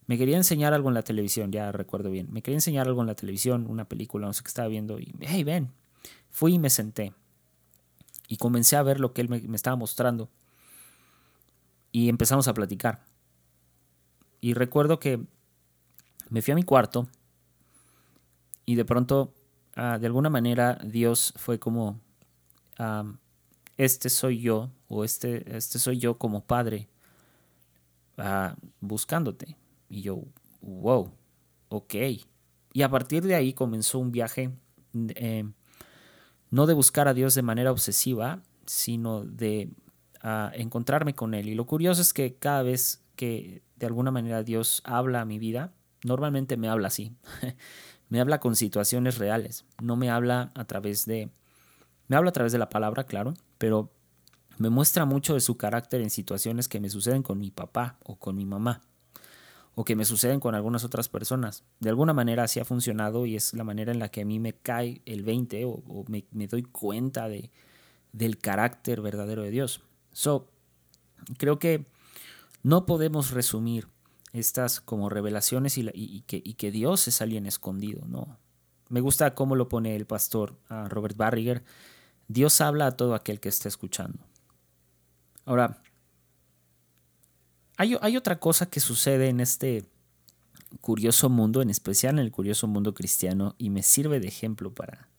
Me 0.07 0.17
quería 0.17 0.37
enseñar 0.37 0.73
algo 0.73 0.89
en 0.89 0.95
la 0.95 1.03
televisión, 1.03 1.51
ya 1.51 1.71
recuerdo 1.71 2.11
bien. 2.11 2.27
Me 2.31 2.41
quería 2.41 2.57
enseñar 2.57 2.87
algo 2.87 3.01
en 3.01 3.07
la 3.07 3.15
televisión, 3.15 3.65
una 3.67 3.85
película, 3.87 4.27
no 4.27 4.33
sé 4.33 4.43
qué 4.43 4.49
estaba 4.49 4.67
viendo. 4.67 4.99
Y, 4.99 5.13
hey, 5.21 5.43
ven. 5.43 5.71
Fui 6.29 6.55
y 6.55 6.59
me 6.59 6.69
senté. 6.69 7.13
Y 8.27 8.37
comencé 8.37 8.75
a 8.75 8.83
ver 8.83 8.99
lo 8.99 9.13
que 9.13 9.21
él 9.21 9.29
me 9.29 9.55
estaba 9.55 9.75
mostrando. 9.75 10.29
Y 11.91 12.09
empezamos 12.09 12.47
a 12.47 12.53
platicar. 12.53 13.03
Y 14.41 14.53
recuerdo 14.53 14.99
que 14.99 15.19
me 16.29 16.41
fui 16.41 16.51
a 16.51 16.55
mi 16.55 16.63
cuarto 16.63 17.07
y 18.65 18.75
de 18.75 18.85
pronto, 18.85 19.33
ah, 19.75 19.97
de 19.99 20.07
alguna 20.07 20.29
manera, 20.29 20.79
Dios 20.83 21.33
fue 21.37 21.59
como, 21.59 21.99
este 23.77 24.09
soy 24.09 24.39
yo, 24.41 24.71
o 24.87 25.03
este, 25.03 25.55
este 25.55 25.79
soy 25.79 25.97
yo 25.97 26.17
como 26.17 26.45
padre, 26.45 26.89
ah, 28.17 28.55
buscándote. 28.81 29.55
Y 29.89 30.01
yo, 30.01 30.23
wow, 30.61 31.11
ok. 31.69 31.95
Y 32.73 32.81
a 32.81 32.89
partir 32.89 33.23
de 33.23 33.35
ahí 33.35 33.53
comenzó 33.53 33.99
un 33.99 34.11
viaje, 34.11 34.51
eh, 34.93 35.45
no 36.49 36.65
de 36.65 36.73
buscar 36.73 37.07
a 37.07 37.13
Dios 37.13 37.35
de 37.35 37.41
manera 37.41 37.71
obsesiva, 37.71 38.41
sino 38.65 39.23
de 39.23 39.69
ah, 40.21 40.51
encontrarme 40.53 41.13
con 41.13 41.33
Él. 41.33 41.47
Y 41.49 41.55
lo 41.55 41.65
curioso 41.65 42.01
es 42.01 42.13
que 42.13 42.35
cada 42.35 42.63
vez 42.63 43.03
que 43.15 43.63
de 43.75 43.85
alguna 43.85 44.11
manera 44.11 44.43
Dios 44.43 44.81
habla 44.83 45.21
a 45.21 45.25
mi 45.25 45.39
vida, 45.39 45.73
normalmente 46.03 46.57
me 46.57 46.67
habla 46.67 46.87
así. 46.87 47.13
me 48.09 48.19
habla 48.19 48.39
con 48.39 48.55
situaciones 48.55 49.17
reales, 49.17 49.65
no 49.81 49.95
me 49.95 50.09
habla 50.09 50.51
a 50.55 50.65
través 50.65 51.05
de... 51.05 51.29
Me 52.07 52.15
habla 52.15 52.29
a 52.29 52.33
través 52.33 52.51
de 52.51 52.59
la 52.59 52.69
palabra, 52.69 53.05
claro, 53.05 53.33
pero 53.57 53.91
me 54.59 54.69
muestra 54.69 55.05
mucho 55.05 55.33
de 55.33 55.39
su 55.39 55.57
carácter 55.57 56.01
en 56.01 56.11
situaciones 56.11 56.67
que 56.67 56.79
me 56.79 56.89
suceden 56.89 57.23
con 57.23 57.39
mi 57.39 57.49
papá 57.49 57.97
o 58.03 58.17
con 58.17 58.35
mi 58.35 58.45
mamá 58.45 58.81
o 59.75 59.83
que 59.83 59.95
me 59.95 60.05
suceden 60.05 60.39
con 60.39 60.55
algunas 60.55 60.83
otras 60.83 61.09
personas. 61.09 61.65
De 61.79 61.89
alguna 61.89 62.13
manera 62.13 62.43
así 62.43 62.59
ha 62.59 62.65
funcionado 62.65 63.25
y 63.25 63.35
es 63.35 63.53
la 63.53 63.65
manera 63.65 63.91
en 63.91 63.99
la 63.99 64.09
que 64.09 64.21
a 64.21 64.25
mí 64.25 64.39
me 64.39 64.53
cae 64.53 65.01
el 65.05 65.23
20 65.23 65.65
o, 65.65 66.05
me, 66.07 66.47
doy 66.47 66.63
cuenta 66.63 67.27
de, 67.27 67.51
del 68.13 68.37
carácter 68.37 69.01
verdadero 69.01 69.43
de 69.43 69.51
Dios. 69.51 69.81
So, 70.13 70.49
creo 71.37 71.59
que 71.59 71.85
no 72.63 72.85
podemos 72.85 73.31
resumir 73.31 73.89
estas 74.31 74.79
como 74.79 75.09
revelaciones 75.09 75.77
y, 75.77 76.21
que, 76.21 76.71
Dios 76.71 77.07
es 77.07 77.21
alguien 77.21 77.45
escondido, 77.45 78.05
no. 78.07 78.37
Me 78.89 79.01
gusta 79.01 79.35
cómo 79.35 79.55
lo 79.55 79.67
pone 79.67 79.95
el 79.95 80.05
pastor 80.05 80.57
Robert 80.69 81.17
Barriger. 81.17 81.63
Dios 82.27 82.61
habla 82.61 82.87
a 82.87 82.91
todo 82.91 83.15
aquel 83.15 83.39
que 83.39 83.49
está 83.49 83.67
escuchando. 83.67 84.19
Ahora, 85.45 85.81
hay, 87.77 88.17
otra 88.17 88.39
cosa 88.39 88.67
que 88.67 88.79
sucede 88.79 89.29
en 89.29 89.39
este 89.39 89.85
curioso 90.81 91.29
mundo, 91.29 91.61
en 91.61 91.69
especial 91.69 92.15
en 92.15 92.25
el 92.25 92.31
curioso 92.31 92.67
mundo 92.67 92.93
cristiano, 92.93 93.55
y 93.57 93.69
me 93.69 93.83
sirve 93.83 94.19
de 94.19 94.27
ejemplo 94.27 94.73
para, 94.73 95.09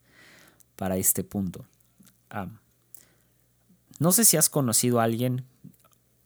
para 0.76 0.96
este 0.96 1.24
punto. 1.24 1.66
No 3.98 4.12
sé 4.12 4.24
si 4.24 4.36
has 4.36 4.48
conocido 4.48 5.00
a 5.00 5.04
alguien 5.04 5.44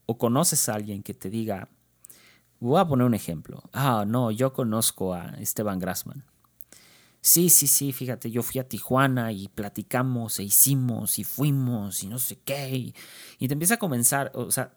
o 0.06 0.18
conoces 0.18 0.68
a 0.68 0.74
alguien 0.74 1.02
que 1.02 1.14
te 1.14 1.30
diga, 1.30 1.68
voy 2.58 2.80
a 2.80 2.86
poner 2.86 3.06
un 3.06 3.14
ejemplo, 3.14 3.62
ah, 3.72 4.04
no, 4.06 4.30
yo 4.30 4.52
conozco 4.52 5.14
a 5.14 5.36
Esteban 5.38 5.78
Grassman. 5.78 6.24
Sí, 7.22 7.50
sí, 7.50 7.66
sí, 7.66 7.92
fíjate, 7.92 8.30
yo 8.30 8.42
fui 8.42 8.60
a 8.60 8.68
Tijuana 8.68 9.30
y 9.30 9.48
platicamos 9.48 10.38
e 10.38 10.44
hicimos 10.44 11.18
y 11.18 11.24
fuimos 11.24 12.02
y 12.02 12.08
no 12.08 12.18
sé 12.18 12.38
qué. 12.44 12.94
Y, 13.38 13.46
te 13.46 13.52
empieza 13.52 13.74
a 13.74 13.78
comenzar, 13.78 14.32
o 14.34 14.50
sea, 14.50 14.72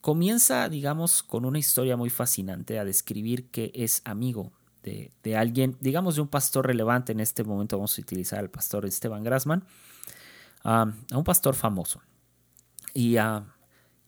comienza, 0.00 0.68
digamos, 0.68 1.22
con 1.22 1.44
una 1.44 1.58
historia 1.58 1.96
muy 1.96 2.10
fascinante 2.10 2.78
a 2.78 2.84
describir 2.84 3.50
que 3.50 3.72
es 3.74 4.02
amigo 4.04 4.52
de, 4.82 5.10
de, 5.22 5.36
alguien, 5.36 5.76
digamos, 5.80 6.16
de 6.16 6.22
un 6.22 6.28
pastor 6.28 6.66
relevante. 6.66 7.12
En 7.12 7.20
este 7.20 7.44
momento 7.44 7.76
vamos 7.76 7.98
a 7.98 8.02
utilizar 8.02 8.38
al 8.38 8.50
pastor 8.50 8.86
Esteban 8.86 9.24
Grassman, 9.24 9.64
a 10.62 10.92
un 11.12 11.24
pastor 11.24 11.54
famoso. 11.54 12.00
Y 12.94 13.16
a 13.16 13.44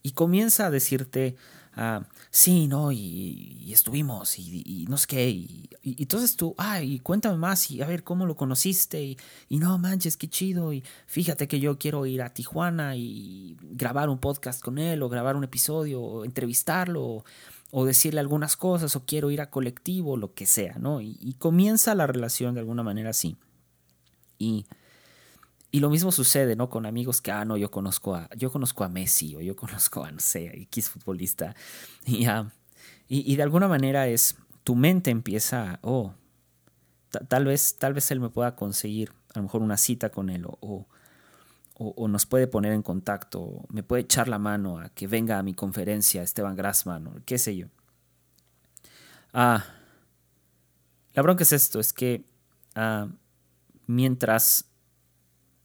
y 0.03 0.13
comienza 0.13 0.67
a 0.67 0.71
decirte, 0.71 1.37
ah, 1.79 2.03
sí, 2.31 2.69
no, 2.69 2.93
y, 2.93 3.71
estuvimos, 3.73 4.39
y, 4.39 4.85
no 4.89 4.99
sé 4.99 5.07
qué, 5.07 5.31
y, 5.31 5.71
entonces 5.83 6.37
tú, 6.37 6.55
ay, 6.59 6.99
cuéntame 6.99 7.39
más, 7.39 7.71
y 7.71 7.81
a 7.81 7.87
ver 7.87 8.05
cómo 8.05 8.27
lo 8.27 8.37
conociste, 8.37 9.17
y, 9.49 9.59
no 9.59 9.79
manches, 9.79 10.17
qué 10.17 10.29
chido, 10.29 10.73
y 10.73 10.83
fíjate 11.07 11.49
que 11.49 11.61
yo 11.61 11.79
quiero 11.79 12.05
ir 12.05 12.21
a 12.23 12.35
Tijuana 12.35 12.97
y 12.97 13.57
grabar 13.63 14.11
un 14.11 14.19
podcast 14.19 14.61
con 14.61 14.79
él, 14.79 15.03
o 15.03 15.09
grabar 15.09 15.37
un 15.37 15.45
episodio, 15.45 16.03
o 16.03 16.25
entrevistarlo, 16.25 17.03
o, 17.03 17.25
o 17.71 17.85
decirle 17.85 18.21
algunas 18.21 18.57
cosas, 18.57 18.97
o 18.97 19.05
quiero 19.05 19.31
ir 19.31 19.41
a 19.41 19.51
colectivo, 19.51 20.17
lo 20.17 20.35
que 20.35 20.47
sea, 20.47 20.77
¿no? 20.79 21.01
Y, 21.01 21.37
comienza 21.39 21.95
la 21.95 22.07
relación 22.07 22.55
de 22.55 22.61
alguna 22.61 22.83
manera 22.83 23.11
así. 23.11 23.37
Y 24.39 24.67
y 25.71 25.81
lo 25.81 25.91
mismo 25.91 26.13
sucede, 26.13 26.57
¿no? 26.57 26.71
Con 26.71 26.87
amigos 26.87 27.21
que, 27.21 27.31
ah, 27.31 27.45
no, 27.45 27.57
yo 27.57 27.71
conozco 27.71 28.15
a, 28.15 28.29
yo 28.37 28.51
conozco 28.51 28.85
a 28.85 28.89
Messi 28.89 29.37
o 29.37 29.41
yo 29.41 29.55
conozco 29.55 30.03
a, 30.03 30.11
no 30.11 30.21
sé, 30.21 30.47
X 30.63 30.89
futbolista. 30.89 31.55
Y, 32.07 33.33
y, 33.33 33.37
de 33.37 33.43
alguna 33.43 33.69
manera 33.69 34.07
es, 34.07 34.37
tu 34.65 34.75
mente 34.75 35.11
empieza, 35.11 35.79
oh, 35.83 36.15
tal 37.29 37.47
vez, 37.47 37.77
tal 37.79 37.95
vez 37.95 38.11
él 38.11 38.21
me 38.21 38.29
pueda 38.29 38.55
conseguir 38.55 39.13
a 39.35 39.39
lo 39.39 39.45
mejor 39.45 39.63
una 39.63 39.77
cita 39.77 40.11
con 40.11 40.31
él 40.31 40.45
o, 40.47 40.59
o, 40.61 40.87
o, 41.75 42.09
nos 42.09 42.27
puede 42.27 42.47
poner 42.49 42.73
en 42.73 42.83
contacto, 42.83 43.65
me 43.71 43.83
puede 43.83 44.03
echar 44.03 44.29
la 44.29 44.39
mano 44.39 44.79
a 44.79 44.89
que 44.91 45.07
venga 45.07 45.39
a 45.39 45.43
mi 45.43 45.55
conferencia 45.55 46.23
Esteban 46.23 46.57
Grassman 46.57 47.07
o 47.07 47.15
qué 47.25 47.39
sé 47.39 47.57
yo. 47.57 47.69
Ah, 49.33 49.65
la 51.15 51.23
bronca 51.23 51.45
es 51.45 51.53
esto, 51.53 51.81
es 51.81 51.93
que 51.93 52.25
ah, 52.75 53.09
mientras 53.87 54.68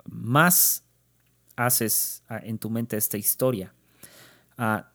más 0.06 0.84
haces 1.56 2.24
ah, 2.28 2.40
en 2.44 2.58
tu 2.58 2.70
mente 2.70 2.98
esta 2.98 3.18
historia, 3.18 3.74
ah, 4.58 4.90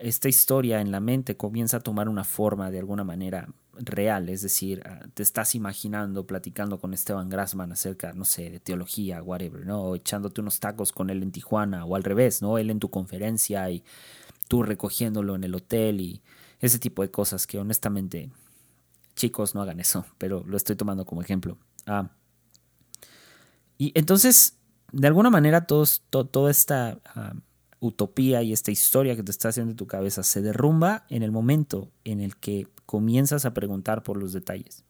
esta 0.00 0.28
historia 0.28 0.80
en 0.80 0.90
la 0.90 1.00
mente 1.00 1.36
comienza 1.36 1.78
a 1.78 1.80
tomar 1.80 2.08
una 2.08 2.24
forma 2.24 2.70
de 2.70 2.78
alguna 2.78 3.04
manera 3.04 3.48
real, 3.74 4.28
es 4.28 4.42
decir, 4.42 4.82
ah, 4.86 5.06
te 5.14 5.22
estás 5.22 5.54
imaginando 5.54 6.26
platicando 6.26 6.78
con 6.78 6.92
Esteban 6.92 7.28
Grassman 7.28 7.72
acerca, 7.72 8.12
no 8.12 8.24
sé, 8.24 8.50
de 8.50 8.60
teología, 8.60 9.22
whatever, 9.22 9.64
¿no? 9.66 9.94
Echándote 9.94 10.40
unos 10.40 10.60
tacos 10.60 10.92
con 10.92 11.10
él 11.10 11.22
en 11.22 11.32
Tijuana 11.32 11.84
o 11.84 11.96
al 11.96 12.04
revés, 12.04 12.42
¿no? 12.42 12.58
Él 12.58 12.70
en 12.70 12.80
tu 12.80 12.90
conferencia 12.90 13.70
y 13.70 13.84
tú 14.48 14.62
recogiéndolo 14.62 15.34
en 15.36 15.44
el 15.44 15.54
hotel 15.54 16.00
y 16.00 16.22
ese 16.60 16.78
tipo 16.78 17.02
de 17.02 17.10
cosas 17.10 17.46
que 17.46 17.58
honestamente, 17.58 18.30
chicos, 19.16 19.54
no 19.54 19.62
hagan 19.62 19.80
eso, 19.80 20.04
pero 20.18 20.44
lo 20.46 20.56
estoy 20.56 20.76
tomando 20.76 21.04
como 21.04 21.22
ejemplo. 21.22 21.58
Ah, 21.86 22.10
y 23.80 23.92
entonces, 23.94 24.58
de 24.92 25.06
alguna 25.06 25.30
manera, 25.30 25.66
toda 25.66 26.50
esta 26.50 26.98
ah, 27.06 27.32
utopía 27.80 28.42
y 28.42 28.52
esta 28.52 28.70
historia 28.70 29.16
que 29.16 29.22
te 29.22 29.30
está 29.30 29.48
haciendo 29.48 29.70
en 29.70 29.78
tu 29.78 29.86
cabeza 29.86 30.22
se 30.22 30.42
derrumba 30.42 31.06
en 31.08 31.22
el 31.22 31.32
momento 31.32 31.90
en 32.04 32.20
el 32.20 32.36
que 32.36 32.68
comienzas 32.84 33.46
a 33.46 33.54
preguntar 33.54 34.02
por 34.02 34.18
los 34.18 34.34
detalles. 34.34 34.84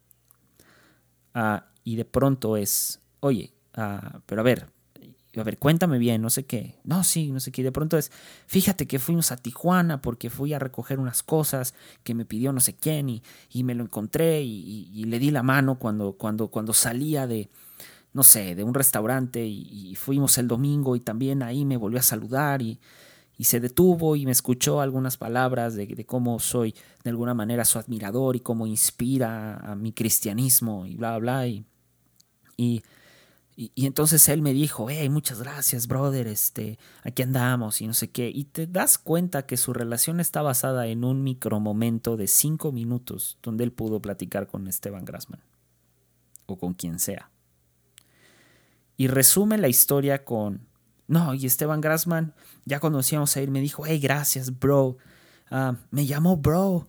Ah, 1.34 1.66
y 1.84 1.94
de 1.94 2.04
pronto 2.04 2.56
es, 2.56 2.98
oye, 3.20 3.54
ah, 3.74 4.22
pero 4.26 4.40
a 4.40 4.44
ver, 4.44 4.66
a 5.36 5.44
ver, 5.44 5.56
cuéntame 5.56 5.98
bien, 5.98 6.20
no 6.20 6.28
sé 6.28 6.44
qué. 6.44 6.80
No, 6.82 7.04
sí, 7.04 7.30
no 7.30 7.38
sé 7.38 7.52
qué. 7.52 7.62
De 7.62 7.70
pronto 7.70 7.96
es, 7.96 8.10
fíjate 8.48 8.88
que 8.88 8.98
fuimos 8.98 9.30
a 9.30 9.36
Tijuana 9.36 10.02
porque 10.02 10.30
fui 10.30 10.52
a 10.52 10.58
recoger 10.58 10.98
unas 10.98 11.22
cosas 11.22 11.74
que 12.02 12.12
me 12.14 12.24
pidió 12.24 12.52
no 12.52 12.58
sé 12.58 12.74
quién 12.74 13.08
y, 13.08 13.22
y 13.50 13.62
me 13.62 13.76
lo 13.76 13.84
encontré 13.84 14.42
y, 14.42 15.04
le 15.04 15.20
di 15.20 15.30
la 15.30 15.44
mano 15.44 15.78
cuando, 15.78 16.14
cuando, 16.14 16.48
cuando 16.48 16.72
salía 16.72 17.28
de, 17.28 17.50
no 18.12 18.22
sé, 18.22 18.54
de 18.54 18.64
un 18.64 18.74
restaurante 18.74 19.44
y, 19.46 19.94
fuimos 19.94 20.38
el 20.38 20.48
domingo 20.48 20.96
y 20.96 21.00
también 21.00 21.42
ahí 21.42 21.64
me 21.64 21.76
volvió 21.76 22.00
a 22.00 22.02
saludar 22.02 22.62
y, 22.62 22.80
se 23.40 23.58
detuvo 23.58 24.16
y 24.16 24.26
me 24.26 24.32
escuchó 24.32 24.82
algunas 24.82 25.16
palabras 25.16 25.74
de, 25.74 26.04
cómo 26.04 26.38
soy 26.40 26.74
de 27.02 27.10
alguna 27.10 27.32
manera 27.32 27.64
su 27.64 27.78
admirador 27.78 28.36
y 28.36 28.40
cómo 28.40 28.66
inspira 28.66 29.56
a 29.56 29.74
mi 29.74 29.92
cristianismo 29.92 30.84
y 30.84 30.96
bla, 30.96 31.16
bla. 31.16 31.46
Y 31.46 31.64
y, 33.56 33.84
entonces 33.84 34.26
él 34.30 34.40
me 34.40 34.54
dijo, 34.54 34.88
hey, 34.88 35.10
muchas 35.10 35.40
gracias, 35.40 35.86
brother, 35.86 36.26
este, 36.28 36.78
aquí 37.02 37.20
andamos 37.20 37.82
y 37.82 37.86
no 37.86 37.92
sé 37.92 38.10
qué. 38.10 38.30
Y 38.34 38.44
te 38.44 38.66
das 38.66 38.96
cuenta 38.96 39.44
que 39.44 39.58
su 39.58 39.74
relación 39.74 40.18
está 40.18 40.40
basada 40.40 40.86
en 40.86 41.04
un 41.04 41.22
micromomento 41.22 42.16
de 42.16 42.26
cinco 42.26 42.72
minutos 42.72 43.36
donde 43.42 43.64
él 43.64 43.72
pudo 43.72 44.00
platicar 44.00 44.46
con 44.46 44.66
Esteban 44.66 45.04
Grassman 45.04 45.42
o 46.46 46.56
con 46.56 46.72
quien 46.72 46.98
sea. 46.98 47.30
Y 49.00 49.06
resume 49.06 49.56
la 49.56 49.68
historia 49.68 50.26
con, 50.26 50.66
no, 51.08 51.32
y 51.32 51.46
Esteban 51.46 51.80
Grassman, 51.80 52.34
ya 52.66 52.80
conocíamos 52.80 53.34
a 53.34 53.40
él, 53.40 53.50
me 53.50 53.62
dijo, 53.62 53.84
hey, 53.86 53.98
gracias, 53.98 54.58
bro. 54.58 54.98
Ah, 55.50 55.76
me 55.90 56.04
llamó 56.04 56.36
bro. 56.36 56.86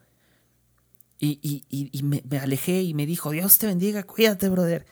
Y, 1.19 1.39
y, 1.41 1.63
y 1.69 2.03
me, 2.03 2.21
alejé 2.37 2.81
y 2.81 2.93
me 2.93 3.05
dijo, 3.05 3.31
Dios 3.31 3.57
te 3.59 3.67
bendiga, 3.67 4.03
cuídate, 4.03 4.49
brother 4.49 4.85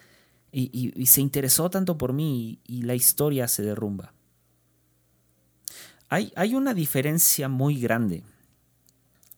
y, 0.49 1.05
se 1.07 1.19
interesó 1.19 1.69
tanto 1.69 1.97
por 1.97 2.13
mí 2.13 2.61
y, 2.65 2.83
la 2.83 2.95
historia 2.95 3.49
se 3.49 3.63
derrumba. 3.63 4.13
Hay, 6.07 6.31
hay 6.37 6.55
una 6.55 6.73
diferencia 6.73 7.49
muy 7.49 7.81
grande 7.81 8.23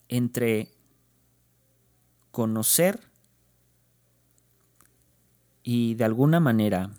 entre 0.06 0.68
conocer 2.30 3.00
y 5.64 5.94
de 5.94 6.04
alguna 6.04 6.38
manera 6.38 6.92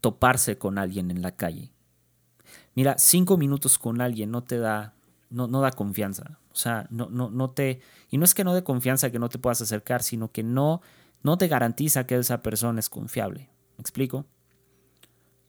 toparse 0.00 0.58
con 0.58 0.78
alguien 0.78 1.10
en 1.10 1.22
la 1.22 1.36
calle. 1.36 1.72
Mira, 2.74 2.96
cinco 2.98 3.36
minutos 3.36 3.78
con 3.78 4.00
alguien 4.00 4.30
no 4.30 4.42
te 4.42 4.58
da, 4.58 4.94
no, 5.28 5.46
no 5.46 5.60
da 5.60 5.70
confianza. 5.72 6.38
O 6.52 6.56
sea, 6.56 6.86
no, 6.90 7.08
no, 7.10 7.30
no 7.30 7.50
te. 7.50 7.80
Y 8.10 8.18
no 8.18 8.24
es 8.24 8.34
que 8.34 8.44
no 8.44 8.54
dé 8.54 8.64
confianza 8.64 9.10
que 9.10 9.18
no 9.18 9.28
te 9.28 9.38
puedas 9.38 9.60
acercar, 9.60 10.02
sino 10.02 10.32
que 10.32 10.42
no, 10.42 10.80
no 11.22 11.38
te 11.38 11.48
garantiza 11.48 12.06
que 12.06 12.16
esa 12.16 12.42
persona 12.42 12.80
es 12.80 12.88
confiable. 12.88 13.50
¿Me 13.76 13.82
explico? 13.82 14.26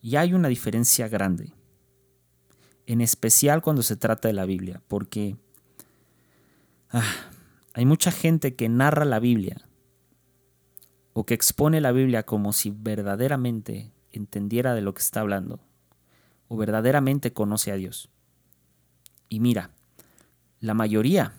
Y 0.01 0.15
hay 0.15 0.33
una 0.33 0.47
diferencia 0.47 1.07
grande. 1.07 1.53
En 2.87 3.01
especial 3.01 3.61
cuando 3.61 3.83
se 3.83 3.95
trata 3.95 4.27
de 4.27 4.33
la 4.33 4.45
Biblia, 4.45 4.81
porque 4.87 5.37
ah, 6.89 7.03
hay 7.73 7.85
mucha 7.85 8.11
gente 8.11 8.55
que 8.55 8.67
narra 8.67 9.05
la 9.05 9.19
Biblia 9.19 9.67
o 11.13 11.25
que 11.25 11.33
expone 11.33 11.81
la 11.81 11.91
Biblia 11.91 12.23
como 12.23 12.53
si 12.53 12.71
verdaderamente 12.71 13.91
entendiera 14.11 14.73
de 14.73 14.81
lo 14.81 14.93
que 14.93 15.01
está 15.01 15.21
hablando 15.21 15.59
o 16.47 16.57
verdaderamente 16.57 17.33
conoce 17.33 17.71
a 17.71 17.75
Dios. 17.75 18.09
Y 19.29 19.39
mira, 19.39 19.71
la 20.59 20.73
mayoría, 20.73 21.33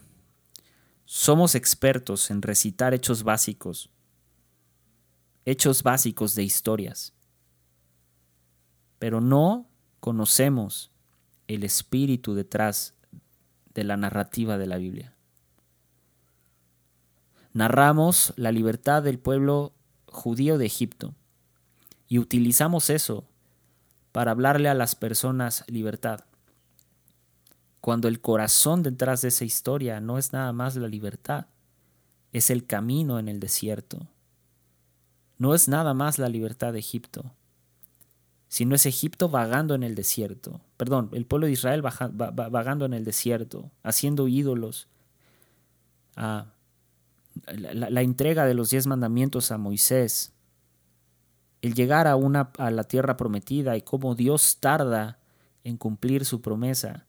somos 1.04 1.54
expertos 1.54 2.30
en 2.30 2.40
recitar 2.40 2.94
hechos 2.94 3.22
básicos, 3.22 3.90
hechos 5.44 5.82
básicos 5.82 6.34
de 6.34 6.42
historias, 6.42 7.12
pero 8.98 9.20
no 9.20 9.68
conocemos 10.00 10.90
el 11.48 11.64
espíritu 11.64 12.34
detrás 12.34 12.94
de 13.74 13.84
la 13.84 13.96
narrativa 13.96 14.58
de 14.58 14.66
la 14.66 14.78
Biblia. 14.78 15.14
Narramos 17.52 18.32
la 18.36 18.52
libertad 18.52 19.02
del 19.02 19.18
pueblo 19.18 19.72
judío 20.06 20.58
de 20.58 20.66
Egipto 20.66 21.14
y 22.08 22.18
utilizamos 22.18 22.90
eso 22.90 23.24
para 24.12 24.30
hablarle 24.30 24.68
a 24.68 24.74
las 24.74 24.94
personas 24.94 25.64
libertad 25.68 26.24
cuando 27.82 28.06
el 28.06 28.20
corazón 28.20 28.84
detrás 28.84 29.22
de 29.22 29.28
esa 29.28 29.44
historia 29.44 30.00
no 30.00 30.16
es 30.16 30.32
nada 30.32 30.52
más 30.52 30.76
la 30.76 30.86
libertad, 30.86 31.46
es 32.32 32.48
el 32.48 32.64
camino 32.64 33.18
en 33.18 33.26
el 33.26 33.40
desierto. 33.40 34.06
No 35.36 35.52
es 35.52 35.66
nada 35.66 35.92
más 35.92 36.20
la 36.20 36.28
libertad 36.28 36.72
de 36.72 36.78
Egipto, 36.78 37.32
sino 38.46 38.76
es 38.76 38.86
Egipto 38.86 39.28
vagando 39.28 39.74
en 39.74 39.82
el 39.82 39.96
desierto. 39.96 40.60
Perdón, 40.76 41.10
el 41.12 41.26
pueblo 41.26 41.48
de 41.48 41.54
Israel 41.54 41.82
vagando 41.82 42.84
en 42.84 42.94
el 42.94 43.04
desierto, 43.04 43.72
haciendo 43.82 44.28
ídolos. 44.28 44.86
Ah, 46.14 46.51
la, 47.46 48.02
entrega 48.02 48.46
de 48.46 48.54
los 48.54 48.70
diez 48.70 48.86
mandamientos 48.86 49.50
a 49.50 49.58
Moisés, 49.58 50.32
el 51.60 51.74
llegar 51.74 52.06
a, 52.06 52.16
una, 52.16 52.50
a 52.58 52.70
la 52.70 52.84
tierra 52.84 53.16
prometida 53.16 53.76
y 53.76 53.82
cómo 53.82 54.14
Dios 54.14 54.58
tarda 54.60 55.18
en 55.64 55.76
cumplir 55.76 56.24
su 56.24 56.40
promesa 56.40 57.06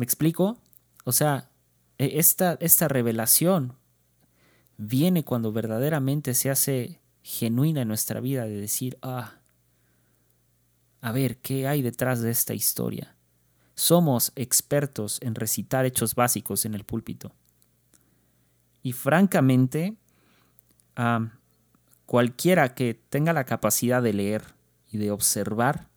¿Me 0.00 0.04
explico? 0.04 0.56
O 1.04 1.12
sea, 1.12 1.50
e, 1.98 2.18
esta, 2.18 2.56
esta 2.62 2.88
revelación 2.88 3.74
viene 4.78 5.24
cuando 5.24 5.52
verdaderamente 5.52 6.32
se 6.32 6.48
hace 6.48 7.00
genuina 7.22 7.82
en 7.82 7.88
nuestra 7.88 8.18
vida 8.20 8.46
de 8.46 8.58
decir, 8.58 8.96
ah, 9.02 9.34
a 11.02 11.12
ver, 11.12 11.36
¿qué 11.36 11.68
hay 11.68 11.82
detrás 11.82 12.22
de 12.22 12.30
esta 12.30 12.54
historia? 12.54 13.14
Somos 13.74 14.32
expertos 14.36 15.18
en 15.20 15.34
recitar 15.34 15.84
hechos 15.84 16.14
básicos 16.14 16.64
en 16.64 16.74
el 16.74 16.84
púlpito. 16.84 17.34
Y 18.82 18.92
francamente, 18.92 19.96
cualquiera 22.06 22.74
que 22.74 22.94
tenga 22.94 23.32
la 23.32 23.44
capacidad 23.44 24.02
de 24.02 24.12
leer 24.12 24.54
y 24.90 24.98
de 24.98 25.10
observar 25.10 25.88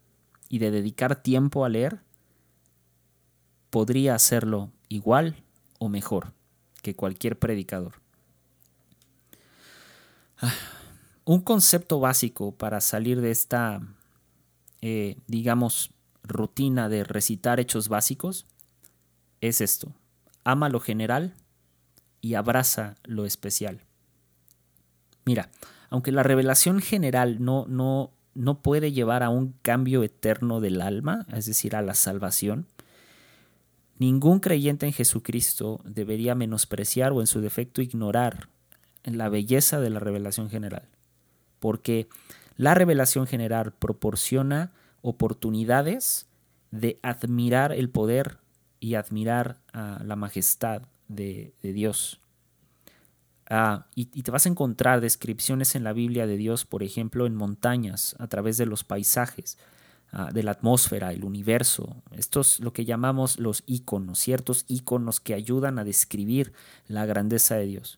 y 0.49 0.59
de 0.59 0.71
dedicar 0.71 1.21
tiempo 1.21 1.65
a 1.65 1.69
leer, 1.69 2.01
podría 3.69 4.15
hacerlo 4.15 4.71
igual 4.89 5.43
o 5.79 5.89
mejor 5.89 6.33
que 6.81 6.95
cualquier 6.95 7.39
predicador. 7.39 7.93
Ah, 10.37 10.53
un 11.25 11.41
concepto 11.41 11.99
básico 11.99 12.51
para 12.51 12.81
salir 12.81 13.21
de 13.21 13.31
esta, 13.31 13.81
eh, 14.81 15.17
digamos, 15.27 15.91
rutina 16.23 16.89
de 16.89 17.03
recitar 17.03 17.59
hechos 17.59 17.89
básicos 17.89 18.45
es 19.41 19.61
esto. 19.61 19.93
Ama 20.43 20.69
lo 20.69 20.79
general 20.79 21.33
y 22.23 22.33
abraza 22.33 22.95
lo 23.03 23.27
especial. 23.27 23.81
Mira, 25.25 25.51
aunque 25.91 26.11
la 26.11 26.23
revelación 26.23 26.79
general 26.79 27.43
no, 27.43 27.67
no, 27.67 28.13
no 28.33 28.63
puede 28.63 28.91
llevar 28.91 29.21
a 29.21 29.29
un 29.29 29.53
cambio 29.61 30.01
eterno 30.01 30.59
del 30.59 30.81
alma, 30.81 31.27
es 31.31 31.45
decir, 31.45 31.75
a 31.75 31.83
la 31.83 31.93
salvación, 31.93 32.65
Ningún 33.99 34.39
creyente 34.39 34.85
en 34.85 34.93
Jesucristo 34.93 35.79
debería 35.85 36.35
menospreciar 36.35 37.11
o 37.11 37.21
en 37.21 37.27
su 37.27 37.41
defecto 37.41 37.81
ignorar 37.81 38.49
la 39.03 39.29
belleza 39.29 39.79
de 39.79 39.89
la 39.89 39.99
revelación 39.99 40.49
general, 40.49 40.89
porque 41.59 42.07
la 42.57 42.73
revelación 42.73 43.27
general 43.27 43.71
proporciona 43.73 44.71
oportunidades 45.01 46.27
de 46.71 46.99
admirar 47.03 47.71
el 47.71 47.89
poder 47.89 48.39
y 48.79 48.95
admirar 48.95 49.61
la 49.73 50.15
majestad 50.15 50.83
de, 51.07 51.53
Dios. 51.61 52.19
Ah, 53.49 53.87
y, 53.95 54.05
te 54.05 54.31
vas 54.31 54.45
a 54.45 54.49
encontrar 54.49 55.01
descripciones 55.01 55.75
en 55.75 55.83
la 55.83 55.93
Biblia 55.93 56.27
de 56.27 56.37
Dios, 56.37 56.65
por 56.65 56.83
ejemplo, 56.83 57.25
en 57.25 57.35
montañas, 57.35 58.15
a 58.19 58.27
través 58.27 58.57
de 58.57 58.65
los 58.65 58.83
paisajes, 58.83 59.57
Ah, 60.15 60.29
de 60.31 60.43
la 60.43 60.51
atmósfera, 60.51 61.11
el 61.11 61.23
universo. 61.23 61.95
Estos 62.11 62.59
lo 62.59 62.71
que 62.71 62.85
llamamos 62.85 63.39
los 63.39 63.63
iconos, 63.65 64.19
ciertos 64.19 64.63
iconos 64.67 65.19
que 65.19 65.33
ayudan 65.33 65.79
a 65.79 65.83
describir 65.83 66.53
la 66.87 67.07
grandeza 67.07 67.55
de 67.55 67.65
Dios. 67.65 67.97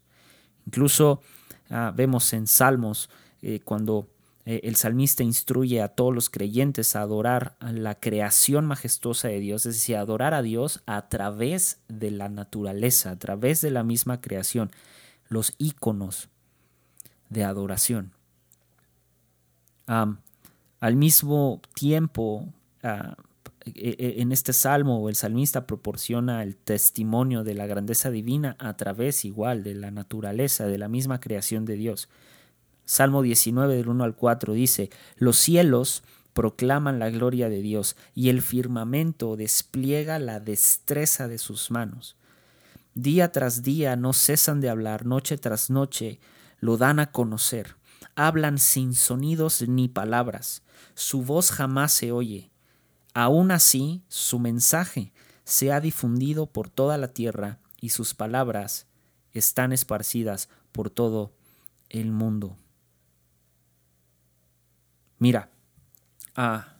Incluso 0.65 1.21
ah, 1.69 1.91
vemos 1.93 2.31
en 2.31 2.47
Salmos 2.47 3.09
eh, 3.41 3.59
cuando 3.65 4.07
el 4.45 4.75
salmista 4.75 5.23
instruye 5.23 5.81
a 5.81 5.87
todos 5.87 6.13
los 6.13 6.29
creyentes 6.29 6.95
a 6.95 7.01
adorar 7.01 7.55
a 7.59 7.71
la 7.71 7.95
creación 7.95 8.67
majestuosa 8.67 9.27
de 9.27 9.39
Dios, 9.39 9.65
es 9.65 9.73
decir, 9.75 9.97
adorar 9.97 10.35
a 10.35 10.43
Dios 10.43 10.83
a 10.85 11.09
través 11.09 11.81
de 11.87 12.11
la 12.11 12.29
naturaleza, 12.29 13.09
a 13.09 13.15
través 13.17 13.61
de 13.61 13.71
la 13.71 13.83
misma 13.83 14.21
creación, 14.21 14.69
los 15.29 15.53
iconos 15.57 16.29
de 17.29 17.43
adoración. 17.43 18.13
Al 19.87 20.95
mismo 20.95 21.61
tiempo, 21.73 22.53
ah, 22.83 23.15
e, 23.65 23.95
e, 23.97 24.21
en 24.21 24.31
este 24.31 24.53
salmo 24.53 25.09
el 25.09 25.15
salmista 25.15 25.65
proporciona 25.65 26.43
el 26.43 26.55
testimonio 26.55 27.43
de 27.43 27.55
la 27.55 27.65
grandeza 27.65 28.11
divina 28.11 28.55
a 28.59 28.77
través 28.77 29.25
igual 29.25 29.63
de 29.63 29.73
la 29.73 29.89
naturaleza, 29.89 30.67
de 30.67 30.77
la 30.77 30.87
misma 30.87 31.19
creación 31.19 31.65
de 31.65 31.75
Dios. 31.75 32.09
Salmo 32.85 33.21
19 33.21 33.75
del 33.75 33.89
1 33.89 34.03
al 34.03 34.15
4 34.15 34.53
dice, 34.53 34.89
los 35.17 35.37
cielos 35.37 36.03
proclaman 36.33 36.99
la 36.99 37.09
gloria 37.09 37.49
de 37.49 37.61
Dios 37.61 37.95
y 38.13 38.29
el 38.29 38.41
firmamento 38.41 39.35
despliega 39.35 40.19
la 40.19 40.39
destreza 40.39 41.27
de 41.27 41.37
sus 41.37 41.71
manos. 41.71 42.15
Día 42.93 43.31
tras 43.31 43.63
día 43.63 43.95
no 43.95 44.13
cesan 44.13 44.61
de 44.61 44.69
hablar, 44.69 45.05
noche 45.05 45.37
tras 45.37 45.69
noche 45.69 46.19
lo 46.59 46.77
dan 46.77 46.99
a 46.99 47.11
conocer. 47.11 47.75
Hablan 48.15 48.57
sin 48.59 48.93
sonidos 48.93 49.67
ni 49.67 49.87
palabras. 49.87 50.63
Su 50.93 51.23
voz 51.23 51.51
jamás 51.51 51.91
se 51.91 52.11
oye. 52.11 52.51
Aún 53.13 53.51
así, 53.51 54.03
su 54.07 54.39
mensaje 54.39 55.13
se 55.43 55.71
ha 55.71 55.79
difundido 55.79 56.47
por 56.47 56.69
toda 56.69 56.97
la 56.97 57.09
tierra 57.09 57.59
y 57.81 57.89
sus 57.89 58.13
palabras 58.13 58.87
están 59.31 59.73
esparcidas 59.73 60.49
por 60.71 60.89
todo 60.89 61.33
el 61.89 62.11
mundo. 62.11 62.57
Mira, 65.25 65.49
a, 66.35 66.75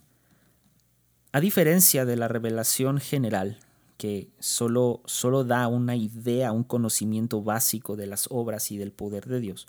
a 1.32 1.40
diferencia 1.40 2.06
de 2.06 2.16
la 2.16 2.28
revelación 2.28 3.00
general, 3.00 3.58
que 3.98 4.30
solo, 4.38 5.02
solo 5.06 5.44
da 5.44 5.68
una 5.68 5.96
idea, 5.96 6.52
un 6.52 6.64
conocimiento 6.64 7.42
básico 7.42 7.96
de 7.96 8.06
las 8.06 8.28
obras 8.30 8.70
y 8.70 8.78
del 8.78 8.92
poder 8.92 9.26
de 9.26 9.40
Dios, 9.40 9.66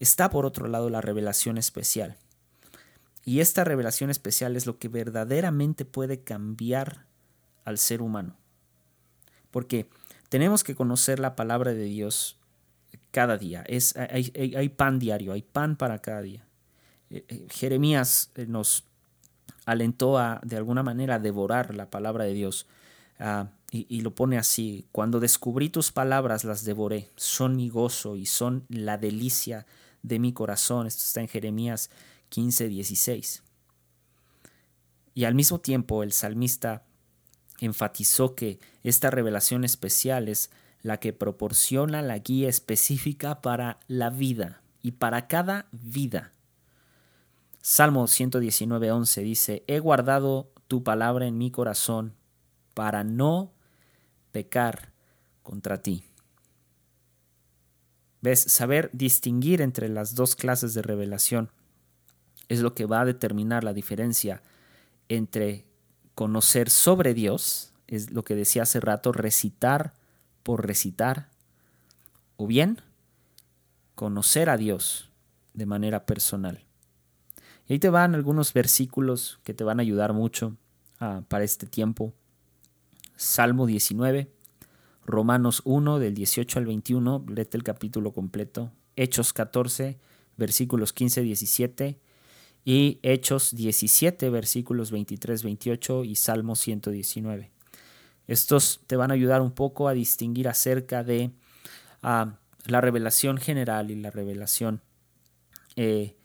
está 0.00 0.28
por 0.28 0.44
otro 0.44 0.68
lado 0.68 0.90
la 0.90 1.00
revelación 1.00 1.56
especial. 1.56 2.18
Y 3.24 3.40
esta 3.40 3.64
revelación 3.64 4.10
especial 4.10 4.54
es 4.54 4.66
lo 4.66 4.78
que 4.78 4.88
verdaderamente 4.88 5.86
puede 5.86 6.20
cambiar 6.20 7.06
al 7.64 7.78
ser 7.78 8.02
humano. 8.02 8.36
Porque 9.50 9.88
tenemos 10.28 10.62
que 10.62 10.74
conocer 10.74 11.20
la 11.20 11.36
palabra 11.36 11.72
de 11.72 11.84
Dios 11.84 12.36
cada 13.12 13.38
día. 13.38 13.64
Es, 13.66 13.96
hay, 13.96 14.30
hay 14.36 14.68
pan 14.68 14.98
diario, 14.98 15.32
hay 15.32 15.40
pan 15.40 15.76
para 15.76 16.00
cada 16.00 16.20
día. 16.20 16.44
Eh, 17.10 17.24
eh, 17.28 17.46
Jeremías 17.50 18.30
eh, 18.34 18.46
nos 18.46 18.84
alentó 19.66 20.18
a, 20.18 20.40
de 20.44 20.56
alguna 20.56 20.82
manera, 20.82 21.18
devorar 21.18 21.74
la 21.74 21.90
palabra 21.90 22.24
de 22.24 22.34
Dios. 22.34 22.66
Ah, 23.18 23.48
y, 23.70 24.02
lo 24.02 24.14
pone 24.14 24.38
así, 24.38 24.86
cuando 24.92 25.18
descubrí 25.18 25.68
tus 25.68 25.90
palabras 25.90 26.44
las 26.44 26.64
devoré, 26.64 27.10
son 27.16 27.56
mi 27.56 27.68
gozo 27.70 28.14
y 28.14 28.24
son 28.24 28.64
la 28.68 28.98
delicia 28.98 29.66
de 30.02 30.20
mi 30.20 30.32
corazón. 30.32 30.86
Esto 30.86 31.02
está 31.04 31.20
en 31.22 31.28
Jeremías 31.28 31.90
15, 32.28 32.68
16. 32.68 33.42
Y 35.14 35.24
al 35.24 35.34
mismo 35.34 35.58
tiempo 35.58 36.04
el 36.04 36.12
salmista 36.12 36.84
enfatizó 37.58 38.36
que 38.36 38.60
esta 38.84 39.10
revelación 39.10 39.64
especial 39.64 40.28
es 40.28 40.50
la 40.82 40.98
que 40.98 41.12
proporciona 41.12 42.00
la 42.00 42.18
guía 42.18 42.48
específica 42.48 43.40
para 43.40 43.80
la 43.88 44.10
vida 44.10 44.62
y 44.82 44.92
para 44.92 45.26
cada 45.26 45.66
vida. 45.72 46.32
Salmo 47.66 48.06
119, 48.08 48.92
11 48.92 49.22
dice, 49.22 49.64
He 49.66 49.78
guardado 49.78 50.52
tu 50.68 50.84
palabra 50.84 51.26
en 51.26 51.38
mi 51.38 51.50
corazón 51.50 52.14
para 52.74 53.04
no 53.04 53.54
pecar 54.32 54.92
contra 55.42 55.80
ti. 55.80 56.04
¿Ves? 58.20 58.40
Saber 58.40 58.90
distinguir 58.92 59.62
entre 59.62 59.88
las 59.88 60.14
dos 60.14 60.36
clases 60.36 60.74
de 60.74 60.82
revelación 60.82 61.52
es 62.48 62.60
lo 62.60 62.74
que 62.74 62.84
va 62.84 63.00
a 63.00 63.06
determinar 63.06 63.64
la 63.64 63.72
diferencia 63.72 64.42
entre 65.08 65.64
conocer 66.14 66.68
sobre 66.68 67.14
Dios, 67.14 67.72
es 67.86 68.10
lo 68.10 68.24
que 68.24 68.34
decía 68.34 68.64
hace 68.64 68.78
rato, 68.78 69.10
recitar 69.10 69.94
por 70.42 70.66
recitar, 70.66 71.30
o 72.36 72.46
bien 72.46 72.82
conocer 73.94 74.50
a 74.50 74.58
Dios 74.58 75.08
de 75.54 75.64
manera 75.64 76.04
personal. 76.04 76.62
Y 77.66 77.74
ahí 77.74 77.78
te 77.78 77.90
van 77.90 78.14
algunos 78.14 78.52
versículos 78.52 79.40
que 79.42 79.54
te 79.54 79.64
van 79.64 79.80
a 79.80 79.82
ayudar 79.82 80.12
mucho 80.12 80.56
ah, 81.00 81.22
para 81.28 81.44
este 81.44 81.66
tiempo. 81.66 82.12
Salmo 83.16 83.66
19, 83.66 84.30
Romanos 85.06 85.62
1 85.64 85.98
del 85.98 86.14
18 86.14 86.58
al 86.58 86.66
21, 86.66 87.24
léete 87.28 87.56
el 87.56 87.62
capítulo 87.62 88.12
completo. 88.12 88.70
Hechos 88.96 89.32
14, 89.32 89.98
versículos 90.36 90.92
15 90.92 91.22
17 91.22 91.98
y 92.64 92.98
Hechos 93.02 93.54
17, 93.54 94.30
versículos 94.30 94.90
23 94.90 95.42
28 95.42 96.04
y 96.04 96.16
Salmo 96.16 96.56
119. 96.56 97.50
Estos 98.26 98.80
te 98.86 98.96
van 98.96 99.10
a 99.10 99.14
ayudar 99.14 99.42
un 99.42 99.52
poco 99.52 99.88
a 99.88 99.92
distinguir 99.92 100.48
acerca 100.48 101.04
de 101.04 101.30
ah, 102.02 102.38
la 102.66 102.80
revelación 102.80 103.36
general 103.36 103.90
y 103.90 103.96
la 103.96 104.10
revelación 104.10 104.80
eh, 105.76 106.16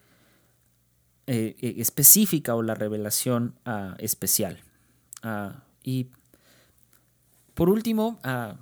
eh, 1.31 1.55
eh, 1.61 1.75
específica 1.77 2.55
o 2.55 2.63
la 2.63 2.73
revelación 2.73 3.53
ah, 3.63 3.93
especial. 3.99 4.63
Ah, 5.21 5.61
y 5.83 6.07
por 7.53 7.69
último, 7.69 8.19
ah, 8.23 8.55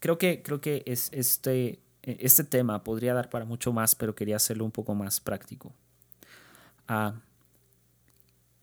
creo 0.00 0.18
que, 0.18 0.42
creo 0.42 0.60
que 0.60 0.82
es 0.86 1.08
este, 1.12 1.78
este 2.02 2.42
tema 2.42 2.82
podría 2.82 3.14
dar 3.14 3.30
para 3.30 3.44
mucho 3.44 3.72
más, 3.72 3.94
pero 3.94 4.16
quería 4.16 4.34
hacerlo 4.34 4.64
un 4.64 4.72
poco 4.72 4.96
más 4.96 5.20
práctico. 5.20 5.72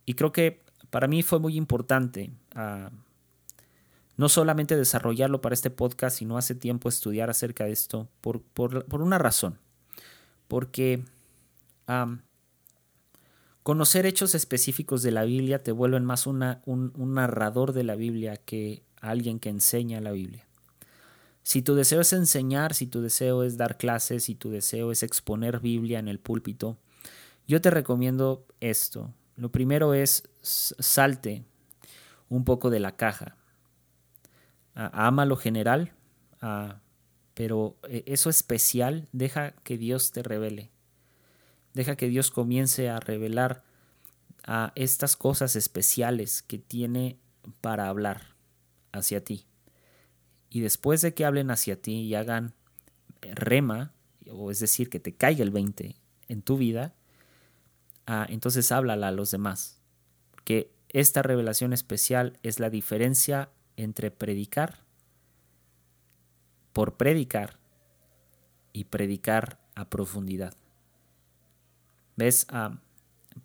y 0.05 0.13
creo 0.15 0.33
que 0.33 0.61
para 0.89 1.07
mí 1.07 1.23
fue 1.23 1.39
muy 1.39 1.55
importante 1.55 2.31
no 4.17 4.27
solamente 4.27 4.75
desarrollarlo 4.75 5.39
para 5.39 5.53
este 5.53 5.69
podcast, 5.69 6.17
sino 6.17 6.37
hace 6.37 6.53
tiempo 6.53 6.89
estudiar 6.89 7.29
acerca 7.29 7.63
de 7.63 7.71
esto 7.71 8.09
por, 8.19 8.41
por, 8.41 9.01
una 9.01 9.17
razón. 9.17 9.57
Porque 10.49 11.05
Conocer 13.69 14.07
hechos 14.07 14.33
específicos 14.33 15.03
de 15.03 15.11
la 15.11 15.25
Biblia 15.25 15.61
te 15.61 15.71
vuelven 15.71 16.03
más 16.03 16.25
un, 16.25 16.39
narrador 16.39 17.71
de 17.71 17.83
la 17.83 17.95
Biblia 17.95 18.35
que 18.35 18.81
alguien 18.99 19.39
que 19.39 19.49
enseña 19.49 20.01
la 20.01 20.11
Biblia. 20.11 20.47
Si 21.43 21.61
tu 21.61 21.75
deseo 21.75 22.01
es 22.01 22.11
enseñar, 22.11 22.73
si 22.73 22.87
tu 22.87 22.99
deseo 22.99 23.43
es 23.43 23.57
dar 23.57 23.77
clases, 23.77 24.23
si 24.23 24.33
tu 24.33 24.49
deseo 24.49 24.91
es 24.91 25.03
exponer 25.03 25.59
Biblia 25.59 25.99
en 25.99 26.07
el 26.07 26.17
púlpito, 26.17 26.79
yo 27.45 27.61
te 27.61 27.69
recomiendo 27.69 28.47
esto. 28.59 29.13
Lo 29.35 29.51
primero 29.51 29.93
es 29.93 30.23
salte 30.41 31.45
un 32.27 32.45
poco 32.45 32.71
de 32.71 32.79
la 32.79 32.95
caja. 32.95 33.37
ama 34.73 35.25
lo 35.25 35.35
general, 35.35 35.93
pero 37.35 37.77
eh, 37.87 38.01
eso 38.07 38.31
especial, 38.31 39.07
deja 39.11 39.51
que 39.61 39.77
Dios 39.77 40.11
te 40.11 40.23
revele. 40.23 40.71
Deja 41.79 41.95
que 41.95 42.09
Dios 42.09 42.29
comience 42.29 42.89
a 42.89 42.99
revelar 42.99 43.63
a 44.43 44.73
estas 44.75 45.15
cosas 45.15 45.55
especiales 45.55 46.41
que 46.41 46.57
tiene 46.57 47.17
para 47.61 47.87
hablar 47.87 48.35
hacia 48.91 49.23
ti. 49.23 49.45
Y 50.49 50.59
después 50.59 50.99
de 51.01 51.13
que 51.13 51.23
hablen 51.23 51.51
hacia 51.51 51.81
ti 51.81 52.01
y 52.01 52.15
hagan 52.15 52.53
rema, 53.21 53.93
o 54.29 54.51
es 54.51 54.59
decir, 54.59 54.89
que 54.89 54.99
te 54.99 55.15
caiga 55.15 55.41
el 55.41 55.51
20 55.51 55.95
en 56.27 56.41
tu 56.41 56.57
vida, 56.57 56.95
ah, 58.07 58.27
entonces 58.27 58.73
háblala 58.73 59.07
a 59.07 59.11
los 59.11 59.31
demás. 59.31 59.79
Porque 60.31 60.73
esta 60.89 61.21
revelación 61.21 61.71
especial 61.71 62.37
es 62.43 62.59
la 62.59 62.69
diferencia 62.69 63.51
entre 63.77 64.11
predicar 64.11 64.83
por 66.73 66.97
predicar 66.97 67.57
y 68.73 68.83
predicar 68.83 69.61
a 69.75 69.89
profundidad. 69.89 70.58
¿Ves? 72.19 72.45
Ah, 72.49 72.77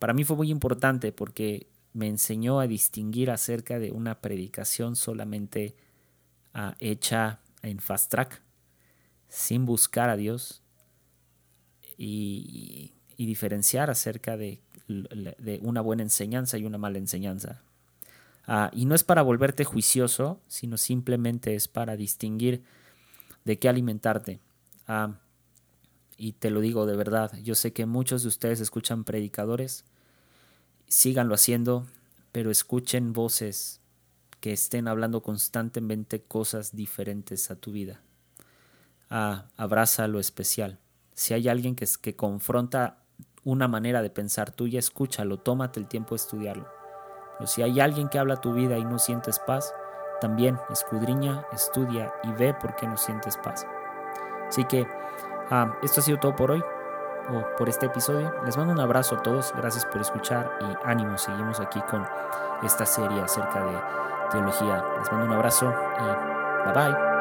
para 0.01 0.13
mí 0.15 0.25
fue 0.25 0.37
muy 0.37 0.51
importante 0.51 1.13
porque 1.13 1.69
me 1.93 2.09
enseñó 2.09 2.59
a 2.59 2.67
distinguir 2.67 3.31
acerca 3.31 3.79
de 3.79 3.93
una 3.93 4.21
predicación 4.21 4.97
solamente 4.97 5.77
ah, 6.55 6.75
hecha 6.81 7.39
en 7.63 7.79
fast 7.79 8.11
track, 8.11 8.43
sin 9.29 9.65
buscar 9.65 10.11
a 10.11 10.17
Dios 10.17 10.61
y, 11.97 12.91
diferenciar 13.17 13.91
acerca 13.91 14.37
de, 14.37 14.61
una 15.63 15.81
buena 15.81 16.03
enseñanza 16.03 16.59
y 16.59 16.65
una 16.65 16.77
mala 16.77 16.99
enseñanza. 16.99 17.63
Ah, 18.49 18.73
y 18.75 18.87
no 18.87 18.97
es 18.97 19.05
para 19.05 19.23
volverte 19.23 19.63
juicioso, 19.65 20.41
sino 20.49 20.79
simplemente 20.79 21.55
es 21.55 21.69
para 21.69 21.97
distinguir 21.97 22.65
de 23.45 23.57
qué 23.57 23.69
alimentarte 23.69 24.41
y 26.17 26.33
te 26.33 26.51
lo 26.51 26.61
digo 26.61 26.87
de 26.87 26.97
verdad, 26.97 27.33
yo 27.43 27.55
sé 27.55 27.73
que 27.73 27.87
muchos 27.87 28.23
de 28.23 28.29
ustedes 28.29 28.61
escuchan 28.61 29.05
predicadores, 29.05 29.85
síganlo 30.87 31.35
haciendo, 31.35 31.87
pero 32.33 32.51
escuchen 32.51 33.13
voces 33.13 33.81
que 34.41 34.53
estén 34.53 34.89
hablando 34.89 35.23
constantemente 35.23 36.23
cosas 36.23 36.77
diferentes 36.77 37.51
a 37.51 37.57
tu 37.57 37.73
vida. 37.73 38.01
Ah, 39.11 39.47
abraza 39.57 40.07
lo 40.09 40.21
especial. 40.21 40.79
Si 41.15 41.35
hay 41.35 41.49
alguien 41.49 41.77
que, 41.77 41.87
que 42.01 42.17
confronta 42.17 42.99
una 43.45 43.69
manera 43.69 44.03
de 44.03 44.11
pensar 44.11 44.51
tuya, 44.51 44.79
escúchalo, 44.79 45.39
tómate 45.39 45.81
el 45.81 45.87
tiempo 45.87 46.11
de 46.11 46.17
estudiarlo. 46.17 46.69
Pero 47.39 47.47
si 47.47 47.63
hay 47.63 47.81
alguien 47.81 48.09
que 48.09 48.19
habla 48.19 48.41
tu 48.41 48.55
vida 48.55 48.79
y 48.79 48.85
no 48.85 48.99
sientes 48.99 49.39
paz, 49.39 49.73
también 50.21 50.59
escudriña, 50.71 51.45
estudia 51.53 52.13
y 52.23 52.33
ve 52.33 52.55
por 52.55 52.77
qué 52.77 52.87
no 52.87 52.97
sientes 52.97 53.37
paz. 53.37 53.67
Así 54.49 54.65
que 54.65 54.87
Ah, 55.51 55.73
esto 55.83 56.01
ha 56.01 56.03
sido 56.03 56.19
todo 56.19 56.35
por 56.35 56.51
hoy. 56.51 56.63
o 57.31 57.57
por 57.57 57.69
este 57.69 57.87
episodio. 57.87 58.35
Les 58.45 58.57
mando 58.57 58.73
un 58.73 58.81
abrazo 58.81 59.17
a 59.17 59.23
todos, 59.23 59.53
gracias 59.57 59.87
por 59.87 60.01
escuchar 60.01 60.59
y 60.61 60.89
ánimo, 60.89 61.17
seguimos 61.17 61.59
aquí 61.59 61.81
con 61.91 62.07
esta 62.63 62.85
serie 62.85 63.21
acerca 63.23 63.65
de 63.65 63.79
teología. 64.31 64.85
Les 64.99 65.11
mando 65.11 65.27
un 65.27 65.33
abrazo 65.33 65.73
y 66.01 66.65
bye 66.67 66.75
bye. 66.75 67.14